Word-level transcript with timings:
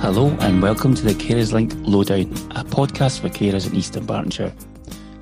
Hello 0.00 0.36
and 0.40 0.60
welcome 0.60 0.94
to 0.94 1.02
the 1.02 1.14
Carers 1.14 1.54
Link 1.54 1.72
Lowdown, 1.76 2.30
a 2.50 2.62
podcast 2.62 3.20
for 3.20 3.30
carers 3.30 3.66
in 3.66 3.74
East 3.74 3.94
Dunbartonshire. 3.94 4.52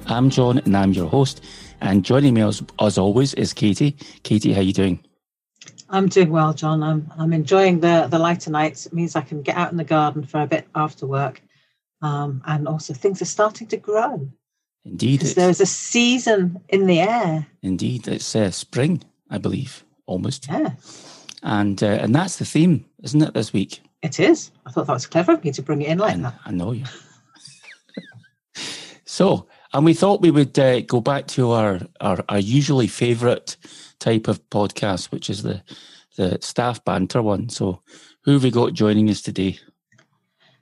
I'm 0.07 0.29
John 0.29 0.59
and 0.59 0.77
I'm 0.77 0.93
your 0.93 1.09
host, 1.09 1.45
and 1.81 2.05
joining 2.05 2.35
me 2.35 2.43
as, 2.43 2.65
as 2.81 2.99
always 2.99 3.33
is 3.35 3.53
Katie. 3.53 3.93
Katie, 4.25 4.53
how 4.53 4.61
you 4.61 4.73
doing? 4.73 4.99
I'm 5.89 6.09
doing 6.09 6.31
well, 6.31 6.53
John. 6.53 6.83
I'm 6.83 7.13
I'm 7.17 7.33
enjoying 7.33 7.79
the 7.79 8.09
the 8.11 8.19
lighter 8.19 8.51
nights. 8.51 8.87
It 8.87 8.93
means 8.93 9.15
I 9.15 9.21
can 9.21 9.43
get 9.43 9.57
out 9.57 9.71
in 9.71 9.77
the 9.77 9.85
garden 9.85 10.25
for 10.25 10.41
a 10.41 10.49
bit 10.49 10.67
after 10.75 11.07
work, 11.07 11.41
um, 12.03 12.43
and 12.45 12.67
also 12.67 12.93
things 12.93 13.23
are 13.23 13.27
starting 13.27 13.69
to 13.69 13.77
grow. 13.77 14.29
Indeed, 14.87 15.21
there's 15.23 15.61
a 15.61 15.67
season 15.67 16.61
in 16.69 16.87
the 16.87 17.01
air. 17.01 17.47
Indeed, 17.61 18.07
it's 18.07 18.37
uh, 18.37 18.53
spring, 18.53 19.03
I 19.29 19.39
believe, 19.39 19.85
almost. 20.07 20.47
Yeah, 20.47 20.71
and 21.43 21.83
uh, 21.83 21.99
and 22.01 22.15
that's 22.15 22.37
the 22.37 22.45
theme, 22.45 22.85
isn't 23.03 23.21
it, 23.21 23.35
this 23.35 23.53
week? 23.53 23.81
It 24.03 24.21
is. 24.21 24.53
I 24.65 24.71
thought 24.71 24.87
that 24.87 24.93
was 24.93 25.07
clever 25.07 25.33
of 25.33 25.43
me 25.43 25.51
to 25.53 25.63
bring 25.63 25.83
it 25.83 25.89
in 25.89 25.99
like 25.99 26.15
I, 26.15 26.19
that. 26.19 26.35
I 26.45 26.53
know 26.53 26.71
you. 26.71 26.85
so, 29.05 29.49
and 29.73 29.85
we 29.85 29.93
thought 29.93 30.21
we 30.21 30.31
would 30.31 30.57
uh, 30.57 30.83
go 30.83 31.01
back 31.01 31.27
to 31.29 31.51
our, 31.51 31.81
our, 32.01 32.25
our 32.29 32.39
usually 32.39 32.87
favourite 32.87 33.57
type 33.99 34.29
of 34.29 34.49
podcast, 34.51 35.11
which 35.11 35.29
is 35.29 35.43
the 35.43 35.63
the 36.17 36.39
staff 36.41 36.85
banter 36.85 37.23
one. 37.23 37.49
So, 37.49 37.83
who 38.23 38.35
have 38.35 38.45
we 38.45 38.53
got 38.53 38.73
joining 38.73 39.11
us 39.11 39.21
today? 39.21 39.59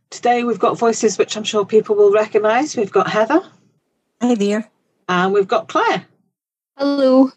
Today 0.08 0.44
we've 0.44 0.58
got 0.58 0.78
voices 0.78 1.18
which 1.18 1.36
I'm 1.36 1.44
sure 1.44 1.66
people 1.66 1.94
will 1.94 2.10
recognise. 2.10 2.74
We've 2.74 2.90
got 2.90 3.08
Heather. 3.10 3.42
Hi 4.24 4.34
there. 4.34 4.70
And 5.06 5.34
we've 5.34 5.46
got 5.46 5.68
Claire. 5.68 6.06
Hello. 6.78 7.30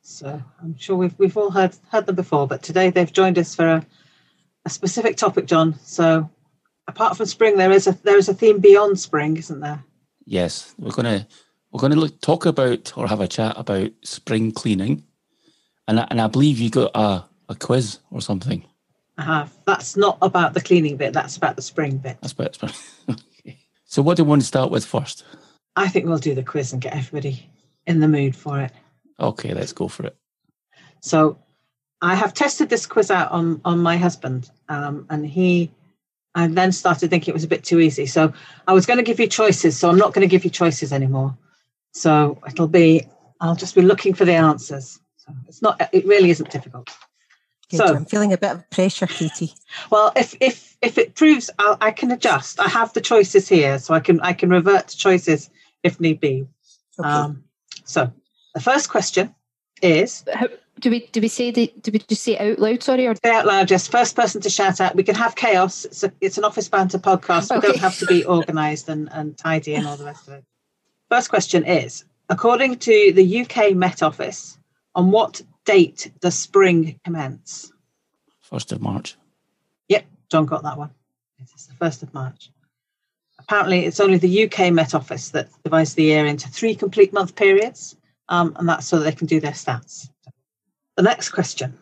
So 0.00 0.42
I'm 0.62 0.74
sure 0.78 0.96
we've 0.96 1.14
we've 1.18 1.36
all 1.36 1.50
heard 1.50 1.76
heard 1.90 2.06
them 2.06 2.14
before, 2.14 2.48
but 2.48 2.62
today 2.62 2.88
they've 2.88 3.12
joined 3.12 3.38
us 3.38 3.54
for 3.54 3.68
a, 3.68 3.86
a 4.64 4.70
specific 4.70 5.18
topic, 5.18 5.44
John. 5.44 5.78
So 5.80 6.30
apart 6.88 7.18
from 7.18 7.26
spring, 7.26 7.58
there 7.58 7.70
is 7.70 7.86
a 7.86 7.92
there 8.04 8.16
is 8.16 8.30
a 8.30 8.32
theme 8.32 8.58
beyond 8.58 8.98
spring, 8.98 9.36
isn't 9.36 9.60
there? 9.60 9.84
Yes, 10.24 10.74
we're 10.78 10.92
gonna 10.92 11.28
we're 11.70 11.80
gonna 11.80 11.96
look, 11.96 12.18
talk 12.22 12.46
about 12.46 12.96
or 12.96 13.06
have 13.06 13.20
a 13.20 13.28
chat 13.28 13.52
about 13.58 13.90
spring 14.02 14.50
cleaning, 14.50 15.04
and 15.88 16.00
I, 16.00 16.06
and 16.08 16.22
I 16.22 16.28
believe 16.28 16.58
you 16.58 16.70
got 16.70 16.92
a 16.94 17.26
a 17.50 17.54
quiz 17.54 17.98
or 18.10 18.22
something. 18.22 18.64
I 19.18 19.24
have. 19.24 19.52
That's 19.66 19.94
not 19.94 20.16
about 20.22 20.54
the 20.54 20.62
cleaning 20.62 20.96
bit. 20.96 21.12
That's 21.12 21.36
about 21.36 21.56
the 21.56 21.62
spring 21.62 21.98
bit. 21.98 22.16
That's 22.22 22.32
about 22.32 22.54
spring. 22.54 22.72
okay. 23.10 23.58
So 23.84 24.00
what 24.00 24.16
do 24.16 24.22
you 24.22 24.28
want 24.28 24.40
to 24.40 24.46
start 24.46 24.70
with 24.70 24.86
first? 24.86 25.22
I 25.76 25.88
think 25.88 26.06
we'll 26.06 26.18
do 26.18 26.34
the 26.34 26.42
quiz 26.42 26.72
and 26.72 26.80
get 26.80 26.94
everybody 26.94 27.48
in 27.86 28.00
the 28.00 28.08
mood 28.08 28.36
for 28.36 28.60
it. 28.60 28.72
Okay, 29.18 29.54
let's 29.54 29.72
go 29.72 29.88
for 29.88 30.06
it. 30.06 30.16
So, 31.00 31.38
I 32.04 32.14
have 32.14 32.34
tested 32.34 32.68
this 32.68 32.84
quiz 32.84 33.10
out 33.10 33.30
on 33.32 33.62
on 33.64 33.78
my 33.78 33.96
husband, 33.96 34.50
um, 34.68 35.06
and 35.08 35.26
he. 35.26 35.70
I 36.36 36.48
then 36.48 36.72
started 36.72 37.10
thinking 37.10 37.30
it 37.30 37.34
was 37.34 37.44
a 37.44 37.48
bit 37.48 37.62
too 37.62 37.78
easy. 37.78 38.06
So 38.06 38.32
I 38.66 38.72
was 38.72 38.86
going 38.86 38.96
to 38.96 39.04
give 39.04 39.20
you 39.20 39.28
choices. 39.28 39.78
So 39.78 39.88
I'm 39.88 39.96
not 39.96 40.12
going 40.12 40.28
to 40.28 40.30
give 40.30 40.42
you 40.44 40.50
choices 40.50 40.92
anymore. 40.92 41.36
So 41.92 42.38
it'll 42.46 42.68
be. 42.68 43.06
I'll 43.40 43.54
just 43.54 43.74
be 43.74 43.82
looking 43.82 44.14
for 44.14 44.24
the 44.24 44.34
answers. 44.34 44.98
So 45.16 45.32
it's 45.48 45.62
not. 45.62 45.80
It 45.92 46.04
really 46.04 46.30
isn't 46.30 46.50
difficult. 46.50 46.90
Good. 47.70 47.78
So 47.78 47.94
I'm 47.94 48.04
feeling 48.04 48.32
a 48.32 48.38
bit 48.38 48.50
of 48.52 48.70
pressure, 48.70 49.06
Katie. 49.06 49.54
Well, 49.90 50.12
if 50.14 50.36
if 50.40 50.76
if 50.82 50.98
it 50.98 51.14
proves, 51.14 51.50
I'll, 51.58 51.78
I 51.80 51.90
can 51.90 52.10
adjust. 52.10 52.60
I 52.60 52.68
have 52.68 52.92
the 52.92 53.00
choices 53.00 53.48
here, 53.48 53.78
so 53.78 53.94
I 53.94 54.00
can 54.00 54.20
I 54.20 54.34
can 54.34 54.50
revert 54.50 54.88
to 54.88 54.96
choices 54.96 55.48
if 55.84 56.00
need 56.00 56.18
be. 56.18 56.48
Okay. 56.98 57.08
Um, 57.08 57.44
so 57.84 58.12
the 58.54 58.60
first 58.60 58.88
question 58.88 59.32
is: 59.80 60.24
How, 60.32 60.48
Do 60.80 60.90
we 60.90 61.06
do 61.12 61.20
we 61.20 61.28
say 61.28 61.52
the 61.52 61.72
do 61.80 61.92
we 61.92 62.00
just 62.00 62.22
say 62.22 62.32
it 62.32 62.40
out 62.40 62.58
loud? 62.58 62.82
Sorry, 62.82 63.06
or 63.06 63.14
say 63.14 63.30
out 63.30 63.46
loud? 63.46 63.68
Just 63.68 63.92
first 63.92 64.16
person 64.16 64.40
to 64.40 64.50
shout 64.50 64.80
out. 64.80 64.96
We 64.96 65.04
can 65.04 65.14
have 65.14 65.36
chaos. 65.36 65.84
It's 65.84 66.02
a, 66.02 66.12
it's 66.20 66.38
an 66.38 66.44
office 66.44 66.68
banter 66.68 66.98
podcast. 66.98 67.50
We 67.50 67.58
okay. 67.58 67.66
don't 67.68 67.78
have 67.78 67.98
to 67.98 68.06
be 68.06 68.26
organised 68.26 68.88
and 68.88 69.08
and 69.12 69.36
tidy 69.38 69.74
and 69.74 69.86
all 69.86 69.96
the 69.96 70.04
rest 70.04 70.26
of 70.26 70.34
it. 70.34 70.44
First 71.08 71.28
question 71.30 71.64
is: 71.64 72.04
According 72.28 72.78
to 72.78 73.12
the 73.12 73.40
UK 73.42 73.74
Met 73.74 74.02
Office, 74.02 74.58
on 74.94 75.10
what 75.10 75.42
date 75.64 76.10
does 76.20 76.36
spring 76.36 76.98
commence? 77.04 77.72
First 78.40 78.72
of 78.72 78.80
March. 78.80 79.16
Yep, 79.88 80.04
John 80.30 80.46
got 80.46 80.62
that 80.62 80.78
one. 80.78 80.90
It's 81.38 81.66
the 81.66 81.74
first 81.74 82.02
of 82.02 82.12
March. 82.14 82.50
Apparently, 83.44 83.84
it's 83.84 84.00
only 84.00 84.16
the 84.16 84.44
UK 84.44 84.72
Met 84.72 84.94
Office 84.94 85.28
that 85.30 85.50
divides 85.64 85.94
the 85.94 86.04
year 86.04 86.24
into 86.24 86.48
three 86.48 86.74
complete 86.74 87.12
month 87.12 87.36
periods, 87.36 87.94
um, 88.30 88.56
and 88.58 88.66
that's 88.66 88.86
so 88.86 88.98
that 88.98 89.04
they 89.04 89.12
can 89.12 89.26
do 89.26 89.38
their 89.38 89.52
stats. 89.52 90.08
The 90.96 91.02
next 91.02 91.28
question 91.30 91.78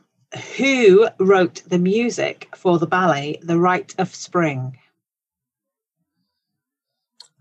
Who 0.57 1.09
wrote 1.21 1.63
the 1.69 1.79
music 1.79 2.49
for 2.57 2.81
the 2.81 2.87
ballet 2.87 3.39
The 3.43 3.59
Rite 3.59 3.95
of 3.99 4.13
Spring? 4.13 4.77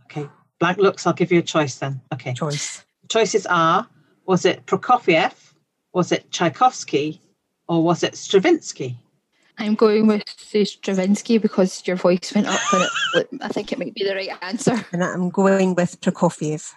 Okay, 0.06 0.30
blank 0.59 0.78
looks, 0.78 1.08
I'll 1.08 1.14
give 1.14 1.32
you 1.32 1.40
a 1.40 1.44
choice 1.44 1.80
then. 1.80 2.00
Okay. 2.14 2.34
Choice. 2.34 2.86
choices 3.09 3.48
are 3.48 3.88
was 4.28 4.46
it 4.46 4.68
Prokofiev, 4.68 5.34
was 5.94 6.12
it 6.12 6.30
Tchaikovsky, 6.32 7.20
or 7.68 7.84
was 7.84 8.03
it 8.03 8.16
Stravinsky? 8.16 8.98
I'm 9.57 9.75
going 9.75 10.07
with 10.07 10.23
Stravinsky 10.28 11.38
because 11.38 11.85
your 11.85 11.95
voice 11.95 12.34
went 12.34 12.47
up 12.47 12.59
and 12.73 12.89
it, 13.16 13.29
I 13.41 13.47
think 13.50 13.72
it 13.72 13.79
might 13.79 13.94
be 13.94 14.03
the 14.03 14.16
right 14.16 14.31
answer. 14.41 14.85
And 14.91 15.03
I'm 15.03 15.29
going 15.29 15.75
with 15.75 16.00
Prokofiev 16.01 16.73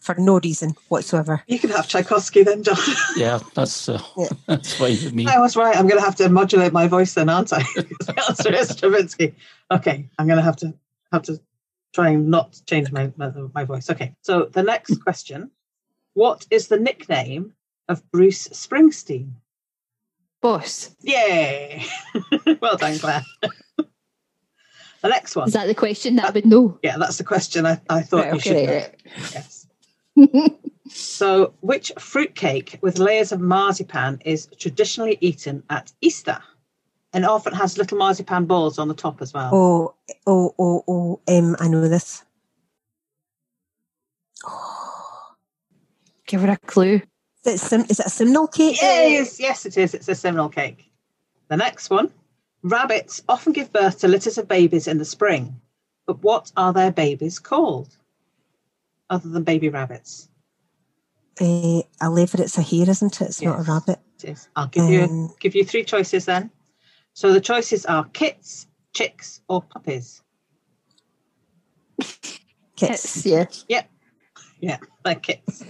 for 0.00 0.14
no 0.16 0.40
reason 0.40 0.74
whatsoever. 0.88 1.42
You 1.46 1.58
can 1.58 1.70
have 1.70 1.86
Tchaikovsky 1.86 2.42
then, 2.42 2.62
John. 2.62 2.76
Yeah, 3.16 3.40
that's 3.54 3.88
uh, 3.88 4.02
yeah. 4.16 4.28
that's 4.46 4.74
fine 4.74 4.92
with 4.92 5.12
me. 5.12 5.26
I 5.26 5.38
was 5.38 5.56
right. 5.56 5.76
I'm 5.76 5.86
going 5.86 5.98
to 5.98 6.04
have 6.04 6.16
to 6.16 6.28
modulate 6.28 6.72
my 6.72 6.86
voice 6.88 7.14
then, 7.14 7.28
aren't 7.28 7.52
I? 7.52 7.62
the 7.74 8.24
answer 8.28 8.52
is 8.52 8.70
Stravinsky. 8.70 9.34
Okay, 9.70 10.08
I'm 10.18 10.26
going 10.26 10.38
to 10.38 10.42
have 10.42 10.56
to 10.56 10.74
have 11.12 11.22
to 11.24 11.40
try 11.92 12.10
and 12.10 12.30
not 12.30 12.60
change 12.66 12.90
my, 12.92 13.12
my 13.16 13.30
my 13.54 13.64
voice. 13.64 13.90
Okay, 13.90 14.14
so 14.22 14.46
the 14.46 14.62
next 14.62 15.02
question: 15.02 15.50
What 16.14 16.46
is 16.50 16.68
the 16.68 16.78
nickname 16.78 17.52
of 17.88 18.08
Bruce 18.10 18.48
Springsteen? 18.48 19.32
Boss. 20.40 20.94
Yay! 21.02 21.84
well 22.60 22.76
done, 22.76 22.98
Claire. 22.98 23.22
the 23.76 25.08
next 25.08 25.36
one. 25.36 25.48
Is 25.48 25.54
that 25.54 25.66
the 25.66 25.74
question 25.74 26.16
that 26.16 26.26
I 26.26 26.30
would 26.30 26.46
know? 26.46 26.78
Yeah, 26.82 26.96
that's 26.96 27.18
the 27.18 27.24
question 27.24 27.66
I, 27.66 27.80
I 27.90 28.02
thought 28.02 28.24
right, 28.24 28.34
you 28.34 28.40
should 28.40 28.66
know. 28.66 28.86
Yes. 29.32 29.66
so, 30.88 31.54
which 31.60 31.92
fruitcake 31.98 32.78
with 32.80 32.98
layers 32.98 33.32
of 33.32 33.40
marzipan 33.40 34.20
is 34.24 34.48
traditionally 34.58 35.18
eaten 35.20 35.62
at 35.68 35.92
Easter? 36.00 36.38
And 37.12 37.26
often 37.26 37.52
has 37.54 37.76
little 37.76 37.98
marzipan 37.98 38.46
balls 38.46 38.78
on 38.78 38.86
the 38.86 38.94
top 38.94 39.20
as 39.20 39.34
well. 39.34 39.50
Oh, 39.52 39.94
oh, 40.28 40.54
oh, 40.58 40.84
oh, 40.86 41.20
um, 41.26 41.56
I 41.58 41.66
know 41.66 41.88
this. 41.88 42.22
Oh. 44.46 45.34
Give 46.28 46.42
her 46.42 46.50
a 46.50 46.56
clue. 46.56 47.02
Is 47.44 47.54
it, 47.54 47.58
sim- 47.58 47.86
is 47.88 48.00
it 48.00 48.06
a 48.06 48.10
simnel 48.10 48.46
cake? 48.46 48.76
Yes, 48.80 49.40
yes, 49.40 49.64
it 49.64 49.78
is. 49.78 49.94
It's 49.94 50.08
a 50.08 50.14
simnel 50.14 50.48
cake. 50.48 50.90
The 51.48 51.56
next 51.56 51.90
one. 51.90 52.12
Rabbits 52.62 53.22
often 53.28 53.54
give 53.54 53.72
birth 53.72 54.00
to 54.00 54.08
litters 54.08 54.36
of 54.36 54.46
babies 54.46 54.86
in 54.86 54.98
the 54.98 55.04
spring, 55.04 55.60
but 56.06 56.22
what 56.22 56.52
are 56.56 56.74
their 56.74 56.92
babies 56.92 57.38
called? 57.38 57.96
Other 59.08 59.30
than 59.30 59.44
baby 59.44 59.70
rabbits. 59.70 60.28
Uh, 61.40 61.80
a 62.02 62.10
leveret's 62.10 62.58
a 62.58 62.62
hare, 62.62 62.90
isn't 62.90 63.20
it? 63.22 63.24
It's 63.24 63.40
yes, 63.40 63.48
not 63.48 63.60
a 63.60 63.72
rabbit. 63.72 63.98
It 64.22 64.30
is. 64.30 64.48
I'll 64.54 64.66
give 64.66 64.84
um, 64.84 64.90
you 64.90 65.34
give 65.40 65.54
you 65.54 65.64
three 65.64 65.84
choices 65.84 66.26
then. 66.26 66.50
So 67.14 67.32
the 67.32 67.40
choices 67.40 67.86
are 67.86 68.04
kits, 68.12 68.66
chicks, 68.92 69.40
or 69.48 69.62
puppies. 69.62 70.22
Kits. 72.76 73.24
Yeah. 73.24 73.46
Yep. 73.68 73.90
Yeah, 74.60 74.78
they're 75.02 75.14
kits. 75.14 75.64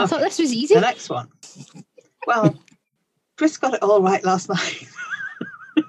I 0.00 0.06
thought 0.06 0.20
this 0.20 0.38
was 0.38 0.52
easy. 0.52 0.74
The 0.74 0.80
next 0.80 1.08
one. 1.08 1.28
Well, 2.26 2.58
Chris 3.36 3.56
got 3.56 3.74
it 3.74 3.82
all 3.82 4.02
right 4.02 4.24
last 4.24 4.48
night. 4.48 4.88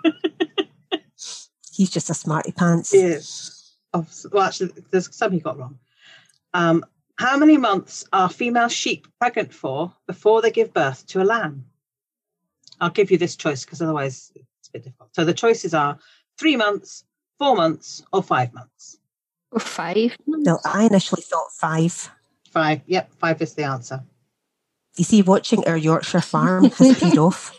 He's 1.74 1.90
just 1.90 2.10
a 2.10 2.14
smarty 2.14 2.52
pants. 2.52 2.92
He 2.92 3.00
is. 3.00 3.76
Oh, 3.94 4.06
well, 4.32 4.44
actually, 4.44 4.72
there's 4.92 5.14
some 5.16 5.32
he 5.32 5.40
got 5.40 5.58
wrong. 5.58 5.80
Um, 6.54 6.86
how 7.18 7.38
many 7.38 7.58
months 7.58 8.06
are 8.14 8.30
female 8.30 8.68
sheep 8.68 9.08
pregnant 9.20 9.54
for 9.54 9.94
before 10.08 10.42
they 10.42 10.52
give 10.52 10.74
birth 10.74 11.06
to 11.08 11.22
a 11.22 11.26
lamb? 11.26 11.66
I'll 12.80 12.90
give 12.90 13.12
you 13.12 13.18
this 13.18 13.36
choice 13.36 13.64
because 13.64 13.82
otherwise 13.82 14.32
it's 14.36 14.70
a 14.70 14.72
bit 14.74 14.84
difficult. 14.84 15.14
So 15.16 15.24
the 15.24 15.34
choices 15.34 15.74
are 15.74 16.00
three 16.40 16.56
months, 16.56 17.04
four 17.38 17.56
months, 17.56 18.04
or 18.12 18.24
five 18.24 18.54
months. 18.54 18.98
Or 19.52 19.60
five? 19.60 20.16
No, 20.26 20.60
I 20.66 20.86
initially 20.86 21.22
thought 21.22 21.52
five. 21.52 22.10
Five. 22.52 22.82
Yep, 22.86 23.12
five 23.20 23.42
is 23.42 23.54
the 23.56 23.64
answer. 23.64 24.04
You 24.98 25.04
see, 25.06 25.22
watching 25.22 25.66
our 25.68 25.78
Yorkshire 25.78 26.22
farm 26.22 26.66
has 26.66 26.98
paid 27.00 27.18
off. 27.18 27.58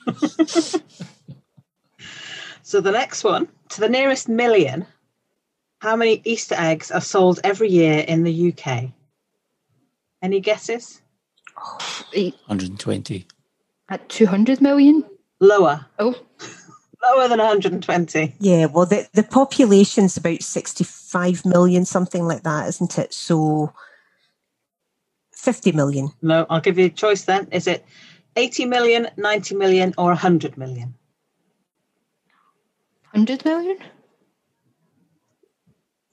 So 2.63 2.81
the 2.81 2.93
next 2.93 3.23
one, 3.25 3.49
to 3.71 3.81
the 3.81 3.89
nearest 3.89 4.29
million, 4.31 4.87
how 5.81 5.97
many 5.97 6.23
Easter 6.25 6.55
eggs 6.57 6.91
are 6.91 7.01
sold 7.03 7.41
every 7.45 7.69
year 7.69 7.99
in 7.99 8.23
the 8.23 8.53
UK? 8.53 8.85
Any 10.23 10.41
guesses? 10.41 11.03
Eight- 12.15 12.37
120. 12.47 13.27
At 13.91 14.09
200 14.09 14.61
million? 14.63 15.05
Lower. 15.41 15.85
Oh, 15.99 16.15
Lower 17.03 17.29
than 17.29 17.41
120. 17.41 18.37
Yeah, 18.39 18.67
well, 18.67 18.87
the, 18.87 19.09
the 19.13 19.25
population's 19.25 20.17
about 20.17 20.41
65 20.43 21.45
million, 21.45 21.85
something 21.85 22.25
like 22.27 22.45
that, 22.45 22.69
isn't 22.69 22.97
it? 22.97 23.13
So 23.13 23.73
50 25.43 25.73
million. 25.73 26.09
No, 26.23 26.47
I'll 26.49 26.61
give 26.61 26.79
you 26.79 26.87
a 26.87 26.89
choice 26.89 27.25
then. 27.25 27.49
Is 27.51 27.67
it 27.67 27.85
80 28.37 28.67
million, 28.67 29.09
90 29.17 29.57
million, 29.57 29.93
or 29.99 30.07
100 30.07 30.57
million? 30.57 30.95
100 33.11 33.45
million? 33.45 33.79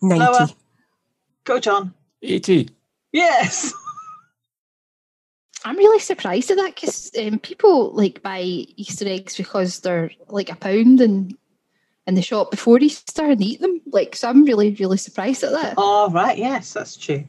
90. 0.02 0.26
Lower. 0.26 0.48
Go, 1.44 1.60
John. 1.60 1.94
80. 2.24 2.70
Yes. 3.12 3.72
I'm 5.64 5.78
really 5.78 6.00
surprised 6.00 6.50
at 6.50 6.58
that 6.58 6.74
because 6.74 7.12
um, 7.20 7.38
people 7.38 7.92
like 7.94 8.24
buy 8.24 8.40
Easter 8.42 9.08
eggs 9.08 9.38
because 9.38 9.82
they're 9.82 10.10
like 10.30 10.52
a 10.52 10.56
pound 10.56 11.02
and 11.02 11.38
in 12.08 12.16
the 12.16 12.24
shop 12.24 12.50
before 12.50 12.80
Easter 12.80 13.26
and 13.26 13.44
eat 13.44 13.62
them. 13.62 13.80
Like, 13.86 14.16
so 14.16 14.28
I'm 14.28 14.44
really, 14.44 14.74
really 14.80 14.98
surprised 14.98 15.44
at 15.44 15.52
that. 15.52 15.76
Oh, 15.78 16.10
right. 16.10 16.38
Yes, 16.38 16.74
that's 16.74 16.98
true. 16.98 17.26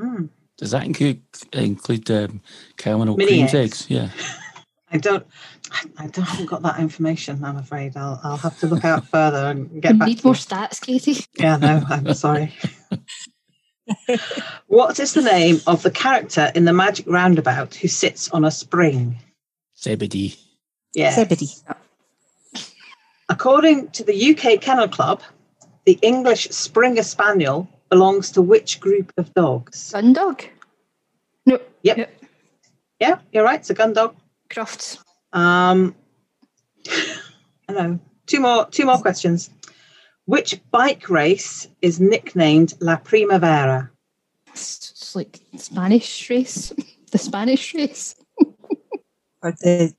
Hmm. 0.00 0.26
Does 0.58 0.70
that 0.70 0.84
include 0.84 1.22
include 1.52 2.10
um, 2.10 2.40
caramel 2.76 3.16
Mini 3.16 3.28
creams 3.30 3.54
eggs. 3.54 3.82
eggs? 3.82 3.90
Yeah. 3.90 4.10
I 4.90 4.98
don't. 4.98 5.26
I 5.98 6.06
don't 6.06 6.24
haven't 6.24 6.46
got 6.46 6.62
that 6.62 6.78
information. 6.78 7.44
I'm 7.44 7.56
afraid 7.56 7.96
I'll 7.96 8.20
I'll 8.22 8.36
have 8.36 8.58
to 8.60 8.66
look 8.66 8.84
out 8.84 9.04
further 9.06 9.46
and 9.50 9.82
get 9.82 9.92
We 9.92 9.98
back. 9.98 10.08
need 10.08 10.18
to 10.20 10.26
more 10.28 10.34
you. 10.34 10.40
stats, 10.40 10.80
Katie. 10.80 11.24
Yeah, 11.38 11.56
no, 11.56 11.82
I'm 11.88 12.14
sorry. 12.14 12.54
what 14.68 14.98
is 15.00 15.12
the 15.12 15.22
name 15.22 15.60
of 15.66 15.82
the 15.82 15.90
character 15.90 16.50
in 16.54 16.64
the 16.64 16.72
Magic 16.72 17.06
Roundabout 17.08 17.74
who 17.74 17.88
sits 17.88 18.30
on 18.30 18.44
a 18.44 18.50
spring? 18.50 19.16
Zebedee. 19.78 20.36
Yeah. 20.94 21.12
Zebedee. 21.14 21.50
According 23.28 23.90
to 23.90 24.04
the 24.04 24.30
UK 24.36 24.60
Kennel 24.60 24.88
Club, 24.88 25.20
the 25.84 25.98
English 26.00 26.48
Springer 26.50 27.02
Spaniel 27.02 27.68
belongs 27.88 28.30
to 28.32 28.42
which 28.42 28.80
group 28.80 29.12
of 29.16 29.32
dogs? 29.34 29.92
Sundog? 29.92 30.44
No, 31.46 31.60
Yep. 31.82 32.12
Yeah, 33.00 33.18
you're 33.32 33.44
right. 33.44 33.60
It's 33.60 33.70
a 33.70 33.74
gun 33.74 33.92
dog. 33.92 34.16
Crofts. 34.50 34.98
Um, 35.32 35.94
I 37.68 37.72
know. 37.72 38.00
Two 38.26 38.40
more. 38.40 38.66
Two 38.70 38.86
more 38.86 38.98
questions. 38.98 39.50
Which 40.24 40.58
bike 40.70 41.08
race 41.08 41.68
is 41.82 42.00
nicknamed 42.00 42.74
La 42.80 42.96
Primavera? 42.96 43.90
It's, 44.48 44.90
it's 44.90 45.14
like 45.14 45.40
Spanish 45.56 46.28
race. 46.30 46.72
the 47.12 47.18
Spanish 47.18 47.74
race. 47.74 48.16
Or 49.42 49.52
the, 49.60 49.94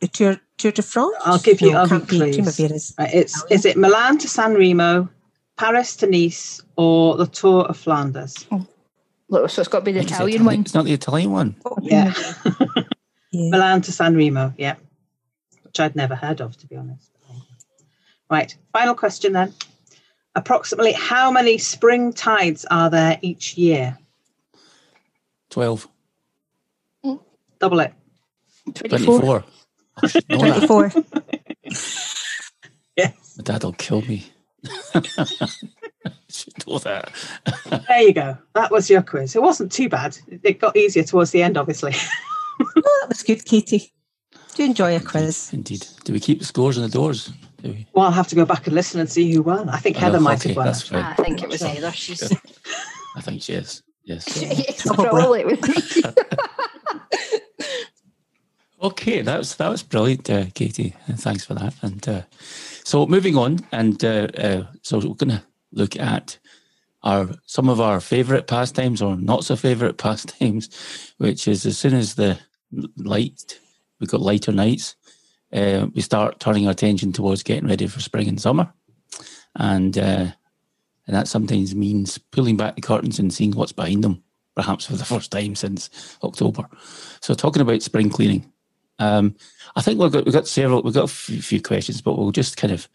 the 0.00 0.08
Tour, 0.08 0.40
Tour 0.56 0.72
de 0.72 0.82
France? 0.82 1.14
I'll 1.24 1.38
give 1.38 1.60
you- 1.60 1.72
No, 1.72 1.78
I'll 1.80 1.86
give 1.86 2.08
can't 2.08 2.08
clues. 2.08 2.94
Right, 2.98 3.14
it's 3.14 3.44
is 3.50 3.64
it 3.64 3.76
Milan 3.76 4.18
to 4.18 4.26
San 4.28 4.54
Remo, 4.54 5.08
Paris 5.58 5.96
to 5.96 6.06
Nice, 6.06 6.62
or 6.76 7.16
the 7.16 7.26
Tour 7.26 7.64
of 7.64 7.76
Flanders? 7.76 8.46
Oh. 8.50 8.66
Look, 9.28 9.50
so 9.50 9.60
it's 9.60 9.68
got 9.68 9.80
to 9.80 9.84
be 9.84 9.92
the 9.92 10.00
It's 10.00 10.12
Italian 10.12 10.42
Itali- 10.42 10.46
one. 10.46 10.60
It's 10.60 10.74
not 10.74 10.84
the 10.86 10.92
Italian 10.94 11.30
one. 11.32 11.56
Oh, 11.66 11.76
yeah, 11.82 12.14
Yeah. 13.30 13.50
Milan 13.50 13.82
to 13.82 13.92
San 13.92 14.16
Remo. 14.16 14.54
Yeah, 14.56 14.76
which 15.64 15.78
I'd 15.80 15.94
never 15.96 16.14
heard 16.14 16.40
of, 16.40 16.56
to 16.58 16.66
be 16.66 16.76
honest. 16.76 17.10
Right, 18.30 18.56
final 18.72 18.94
question 18.94 19.32
then. 19.34 19.52
Approximately 20.34 20.92
how 20.92 21.30
many 21.30 21.58
spring 21.58 22.12
tides 22.12 22.64
are 22.70 22.88
there 22.90 23.18
each 23.22 23.56
year? 23.58 23.98
12. 25.50 25.88
Hmm. 27.04 27.14
Double 27.58 27.80
it. 27.80 27.92
24. 28.74 29.42
24. 29.42 29.44
I 30.02 30.06
that. 30.06 30.28
24. 30.28 30.92
Yes. 32.96 33.34
My 33.38 33.44
dad 33.44 33.62
will 33.62 33.72
kill 33.74 34.02
me. 34.02 34.26
I 34.64 35.00
that. 36.82 37.12
There 37.88 38.02
you 38.02 38.12
go. 38.12 38.36
That 38.54 38.70
was 38.70 38.90
your 38.90 39.02
quiz. 39.02 39.34
It 39.36 39.42
wasn't 39.42 39.72
too 39.72 39.88
bad. 39.88 40.18
It 40.42 40.60
got 40.60 40.76
easier 40.76 41.02
towards 41.04 41.30
the 41.30 41.42
end, 41.42 41.56
obviously. 41.56 41.94
Oh, 42.60 42.98
that 43.02 43.08
was 43.08 43.22
good, 43.22 43.44
Katie. 43.44 43.92
Do 44.56 44.64
you 44.64 44.68
enjoy 44.68 44.96
a 44.96 45.00
quiz. 45.00 45.50
Indeed. 45.52 45.86
Do 46.02 46.12
we 46.12 46.18
keep 46.18 46.40
the 46.40 46.44
scores 46.44 46.76
on 46.76 46.82
the 46.82 46.88
doors? 46.90 47.30
Do 47.62 47.70
we? 47.70 47.86
Well, 47.92 48.06
I'll 48.06 48.10
have 48.10 48.26
to 48.28 48.34
go 48.34 48.44
back 48.44 48.66
and 48.66 48.74
listen 48.74 48.98
and 48.98 49.08
see 49.08 49.32
who 49.32 49.42
won. 49.42 49.68
I 49.68 49.76
think 49.78 49.96
Oh, 49.96 50.00
Heather 50.00 50.18
no, 50.18 50.24
might 50.24 50.40
okay, 50.40 50.48
have 50.48 50.56
won. 50.56 50.66
that's 50.66 50.80
actually. 50.82 51.02
fine. 51.02 51.12
I 51.12 51.14
think 51.14 51.42
it 51.44 51.48
was 51.48 51.60
Heather. 51.62 51.92
She's 51.92 52.32
I 53.16 53.20
think 53.20 53.42
she 53.42 53.52
is. 53.52 53.84
Yes. 54.02 54.42
yes, 54.42 54.82
Probably. 54.84 55.44
probably. 55.44 55.44
with 55.44 55.68
me. 55.68 56.12
Okay, 58.80 59.22
that 59.22 59.38
was 59.38 59.56
that 59.56 59.68
was 59.68 59.82
brilliant, 59.82 60.30
uh, 60.30 60.46
Katie. 60.54 60.94
and 61.08 61.20
Thanks 61.20 61.44
for 61.44 61.54
that. 61.54 61.74
And 61.82 62.08
uh, 62.08 62.22
so 62.88 63.04
moving 63.04 63.36
on, 63.36 63.58
and 63.70 64.02
uh, 64.02 64.28
uh, 64.38 64.62
so 64.80 64.96
we're 64.96 65.14
going 65.14 65.28
to 65.28 65.42
look 65.72 65.94
at 65.96 66.38
our 67.02 67.28
some 67.44 67.68
of 67.68 67.82
our 67.82 68.00
favourite 68.00 68.46
pastimes 68.46 69.02
or 69.02 69.14
not 69.14 69.44
so 69.44 69.56
favourite 69.56 69.98
pastimes, 70.06 70.70
which 71.18 71.46
is 71.46 71.66
as 71.66 71.76
soon 71.76 71.92
as 71.92 72.14
the 72.14 72.38
light 72.96 73.60
we've 74.00 74.08
got 74.08 74.22
lighter 74.22 74.52
nights, 74.52 74.96
uh, 75.52 75.86
we 75.94 76.00
start 76.00 76.40
turning 76.40 76.64
our 76.64 76.72
attention 76.72 77.12
towards 77.12 77.42
getting 77.42 77.68
ready 77.68 77.86
for 77.86 78.00
spring 78.00 78.26
and 78.26 78.40
summer, 78.40 78.72
and 79.56 79.98
uh, 79.98 80.28
and 81.06 81.14
that 81.14 81.28
sometimes 81.28 81.74
means 81.74 82.16
pulling 82.16 82.56
back 82.56 82.74
the 82.74 82.80
curtains 82.80 83.18
and 83.18 83.34
seeing 83.34 83.52
what's 83.52 83.72
behind 83.72 84.02
them, 84.02 84.22
perhaps 84.56 84.86
for 84.86 84.96
the 84.96 85.04
first 85.12 85.30
time 85.30 85.54
since 85.56 86.16
October. 86.22 86.66
So 87.20 87.34
talking 87.34 87.60
about 87.60 87.82
spring 87.82 88.08
cleaning. 88.08 88.50
Um, 88.98 89.36
I 89.76 89.82
think 89.82 90.00
we've 90.00 90.10
got 90.12 90.24
we've 90.24 90.34
got 90.34 90.48
several 90.48 90.82
we've 90.82 90.94
got 90.94 91.04
a 91.04 91.08
few, 91.08 91.60
questions, 91.62 92.00
but 92.00 92.18
we'll 92.18 92.32
just 92.32 92.56
kind 92.56 92.72
of 92.72 92.88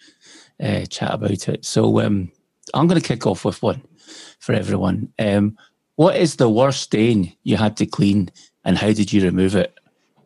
uh, 0.62 0.86
chat 0.86 1.14
about 1.14 1.48
it. 1.48 1.66
So 1.66 2.02
um, 2.02 2.32
I'm 2.74 2.88
going 2.88 3.00
to 3.02 3.08
kick 3.08 3.26
off 3.26 3.46
with 3.46 3.62
one 3.62 3.82
for 4.40 4.54
everyone. 4.54 5.12
Um, 5.20 5.58
what 5.96 6.16
is 6.16 6.36
the 6.36 6.50
worst 6.50 6.82
stain 6.82 7.34
you 7.44 7.56
had 7.58 7.78
to 7.78 7.86
clean, 7.86 8.30
and 8.66 8.78
how 8.78 8.92
did 8.92 9.14
you 9.14 9.24
remove 9.24 9.56
it? 9.56 9.78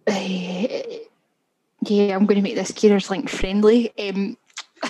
Uh, 0.07 0.97
yeah, 1.83 2.15
I'm 2.15 2.25
going 2.25 2.37
to 2.37 2.41
make 2.41 2.55
this 2.55 2.71
Carers 2.71 3.09
Link 3.09 3.29
friendly. 3.29 3.91
Um, 3.99 4.37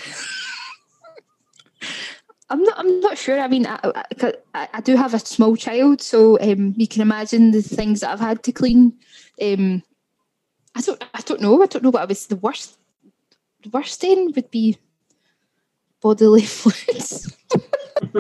I'm 2.50 2.64
not. 2.64 2.80
I'm 2.80 3.00
not 3.02 3.18
sure. 3.18 3.40
I 3.40 3.48
mean, 3.50 3.66
I, 3.68 3.78
I, 3.84 4.04
I- 4.54 4.70
I 4.74 4.82
do 4.82 4.96
have 4.96 5.14
a 5.14 5.20
small 5.20 5.56
child, 5.58 6.02
so 6.02 6.40
um, 6.40 6.74
you 6.78 6.88
can 6.88 7.02
imagine 7.02 7.52
the 7.52 7.62
things 7.62 8.00
that 8.00 8.12
I've 8.12 8.20
had 8.22 8.42
to 8.44 8.52
clean. 8.54 8.94
Um, 9.42 9.84
I 10.78 10.82
don't. 10.82 11.04
I 11.12 11.22
don't 11.22 11.42
know. 11.42 11.64
I 11.64 11.66
don't 11.66 11.84
know 11.84 11.90
what 11.90 12.04
I 12.04 12.06
was 12.06 12.28
the 12.28 12.36
worst. 12.36 12.78
The 13.64 13.70
worst 13.70 13.96
stain 13.96 14.32
would 14.36 14.52
be 14.52 14.78
bodily 16.02 16.42
fluids. 16.46 17.36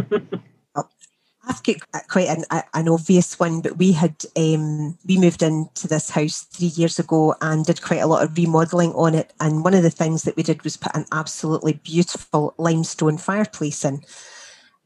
I've 1.49 1.63
got 1.63 2.07
quite 2.09 2.27
an, 2.27 2.43
an 2.73 2.89
obvious 2.89 3.39
one, 3.39 3.61
but 3.61 3.77
we 3.77 3.91
had 3.91 4.25
um, 4.35 4.97
we 5.07 5.19
moved 5.19 5.43
into 5.43 5.87
this 5.87 6.09
house 6.09 6.41
three 6.41 6.67
years 6.67 6.99
ago 6.99 7.35
and 7.41 7.63
did 7.63 7.81
quite 7.81 8.01
a 8.01 8.07
lot 8.07 8.23
of 8.23 8.35
remodeling 8.35 8.91
on 8.93 9.13
it. 9.13 9.31
And 9.39 9.63
one 9.63 9.75
of 9.75 9.83
the 9.83 9.91
things 9.91 10.23
that 10.23 10.35
we 10.35 10.43
did 10.43 10.63
was 10.63 10.77
put 10.77 10.95
an 10.95 11.05
absolutely 11.11 11.73
beautiful 11.83 12.55
limestone 12.57 13.17
fireplace 13.17 13.85
in, 13.85 14.01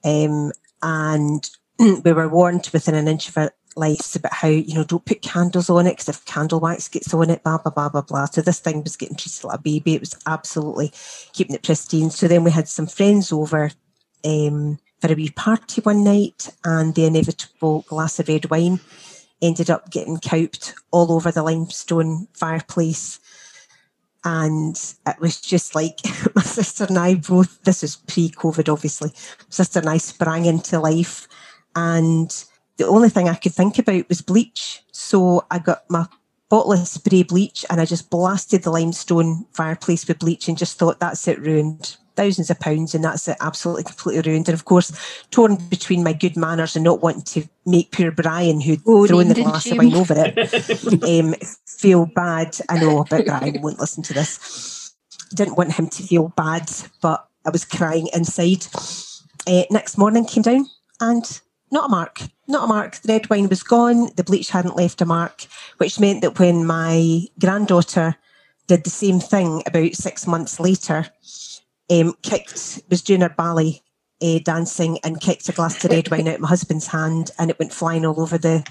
um, 0.03 0.51
and 0.83 1.49
we 1.79 2.11
were 2.11 2.27
warned 2.27 2.69
within 2.73 2.95
an 2.95 3.07
inch 3.07 3.29
of 3.29 3.37
our 3.37 3.53
lives 3.75 4.15
about 4.15 4.33
how 4.33 4.47
you 4.47 4.73
know 4.73 4.83
don't 4.83 5.05
put 5.05 5.21
candles 5.21 5.69
on 5.69 5.87
it 5.87 5.91
because 5.91 6.09
if 6.09 6.25
candle 6.25 6.59
wax 6.59 6.87
gets 6.87 7.13
on 7.13 7.29
it, 7.29 7.43
blah 7.43 7.57
blah 7.57 7.71
blah 7.71 7.89
blah 7.89 8.01
blah. 8.01 8.25
So 8.25 8.41
this 8.41 8.59
thing 8.59 8.83
was 8.83 8.97
getting 8.97 9.15
treated 9.15 9.43
like 9.43 9.59
a 9.59 9.61
baby. 9.61 9.95
It 9.95 10.01
was 10.01 10.17
absolutely 10.25 10.91
keeping 11.33 11.55
it 11.55 11.63
pristine. 11.63 12.09
So 12.09 12.27
then 12.27 12.43
we 12.43 12.51
had 12.51 12.67
some 12.67 12.87
friends 12.87 13.31
over. 13.31 13.71
Um, 14.23 14.77
for 15.01 15.11
a 15.11 15.15
wee 15.15 15.31
party 15.31 15.81
one 15.81 16.03
night, 16.03 16.49
and 16.63 16.93
the 16.93 17.05
inevitable 17.05 17.83
glass 17.87 18.19
of 18.19 18.27
red 18.27 18.51
wine 18.51 18.79
ended 19.41 19.69
up 19.69 19.89
getting 19.89 20.19
cowped 20.19 20.75
all 20.91 21.11
over 21.11 21.31
the 21.31 21.43
limestone 21.43 22.27
fireplace. 22.33 23.19
And 24.23 24.75
it 25.07 25.19
was 25.19 25.41
just 25.41 25.73
like 25.73 25.99
my 26.35 26.43
sister 26.43 26.85
and 26.85 26.97
I 26.97 27.15
both, 27.15 27.63
this 27.63 27.81
was 27.81 27.95
pre 27.95 28.29
COVID, 28.29 28.71
obviously. 28.71 29.11
Sister 29.49 29.79
and 29.79 29.89
I 29.89 29.97
sprang 29.97 30.45
into 30.45 30.79
life. 30.79 31.27
And 31.75 32.31
the 32.81 32.87
only 32.87 33.09
thing 33.09 33.29
I 33.29 33.35
could 33.35 33.53
think 33.53 33.77
about 33.77 34.09
was 34.09 34.21
bleach. 34.21 34.81
So 34.91 35.45
I 35.51 35.59
got 35.59 35.87
my 35.87 36.07
bottle 36.49 36.73
of 36.73 36.87
spray 36.87 37.21
bleach 37.21 37.63
and 37.69 37.79
I 37.79 37.85
just 37.85 38.09
blasted 38.09 38.63
the 38.63 38.71
limestone 38.71 39.45
fireplace 39.53 40.07
with 40.07 40.17
bleach 40.17 40.47
and 40.47 40.57
just 40.57 40.79
thought 40.79 40.99
that's 40.99 41.27
it 41.27 41.39
ruined. 41.39 41.97
Thousands 42.15 42.49
of 42.49 42.59
pounds 42.59 42.95
and 42.95 43.03
that's 43.03 43.27
it 43.27 43.37
absolutely 43.39 43.83
completely 43.83 44.31
ruined. 44.31 44.49
And 44.49 44.55
of 44.55 44.65
course, 44.65 44.91
torn 45.29 45.57
between 45.69 46.03
my 46.03 46.11
good 46.11 46.35
manners 46.35 46.75
and 46.75 46.83
not 46.83 47.03
wanting 47.03 47.43
to 47.43 47.47
make 47.67 47.91
poor 47.91 48.09
Brian, 48.09 48.59
who'd 48.59 48.81
Oh, 48.87 49.05
thrown 49.05 49.27
the 49.27 49.35
glass 49.35 49.69
of 49.69 49.77
wine 49.77 49.93
over 49.93 50.15
it, 50.17 51.03
um, 51.03 51.35
feel 51.67 52.07
bad. 52.07 52.57
I 52.67 52.79
know, 52.79 53.05
but 53.07 53.27
Brian 53.27 53.61
won't 53.61 53.79
listen 53.79 54.01
to 54.03 54.13
this. 54.13 54.95
Didn't 55.35 55.55
want 55.55 55.73
him 55.73 55.87
to 55.87 56.03
feel 56.03 56.29
bad, 56.29 56.69
but 56.99 57.27
I 57.45 57.51
was 57.51 57.63
crying 57.63 58.09
inside. 58.11 58.65
Uh, 59.47 59.63
next 59.69 59.97
morning 59.99 60.25
came 60.25 60.43
down 60.43 60.65
and 60.99 61.41
not 61.71 61.85
a 61.85 61.89
mark, 61.89 62.21
not 62.47 62.65
a 62.65 62.67
mark. 62.67 62.95
The 62.97 63.13
red 63.13 63.29
wine 63.29 63.49
was 63.49 63.63
gone. 63.63 64.09
The 64.15 64.23
bleach 64.23 64.49
hadn't 64.49 64.75
left 64.75 65.01
a 65.01 65.05
mark, 65.05 65.45
which 65.77 65.99
meant 65.99 66.21
that 66.21 66.37
when 66.37 66.65
my 66.65 67.21
granddaughter 67.39 68.15
did 68.67 68.83
the 68.83 68.89
same 68.89 69.19
thing 69.19 69.63
about 69.65 69.95
six 69.95 70.27
months 70.27 70.59
later, 70.59 71.07
um, 71.89 72.13
kicked 72.21 72.81
was 72.89 73.01
doing 73.01 73.21
her 73.21 73.29
ballet 73.29 73.81
uh, 74.21 74.39
dancing 74.43 74.99
and 75.03 75.21
kicked 75.21 75.49
a 75.49 75.51
glass 75.51 75.83
of 75.83 75.91
red 75.91 76.09
wine 76.11 76.27
out 76.27 76.35
of 76.35 76.41
my 76.41 76.47
husband's 76.47 76.87
hand, 76.87 77.31
and 77.39 77.49
it 77.49 77.59
went 77.59 77.73
flying 77.73 78.05
all 78.05 78.21
over 78.21 78.37
the 78.37 78.65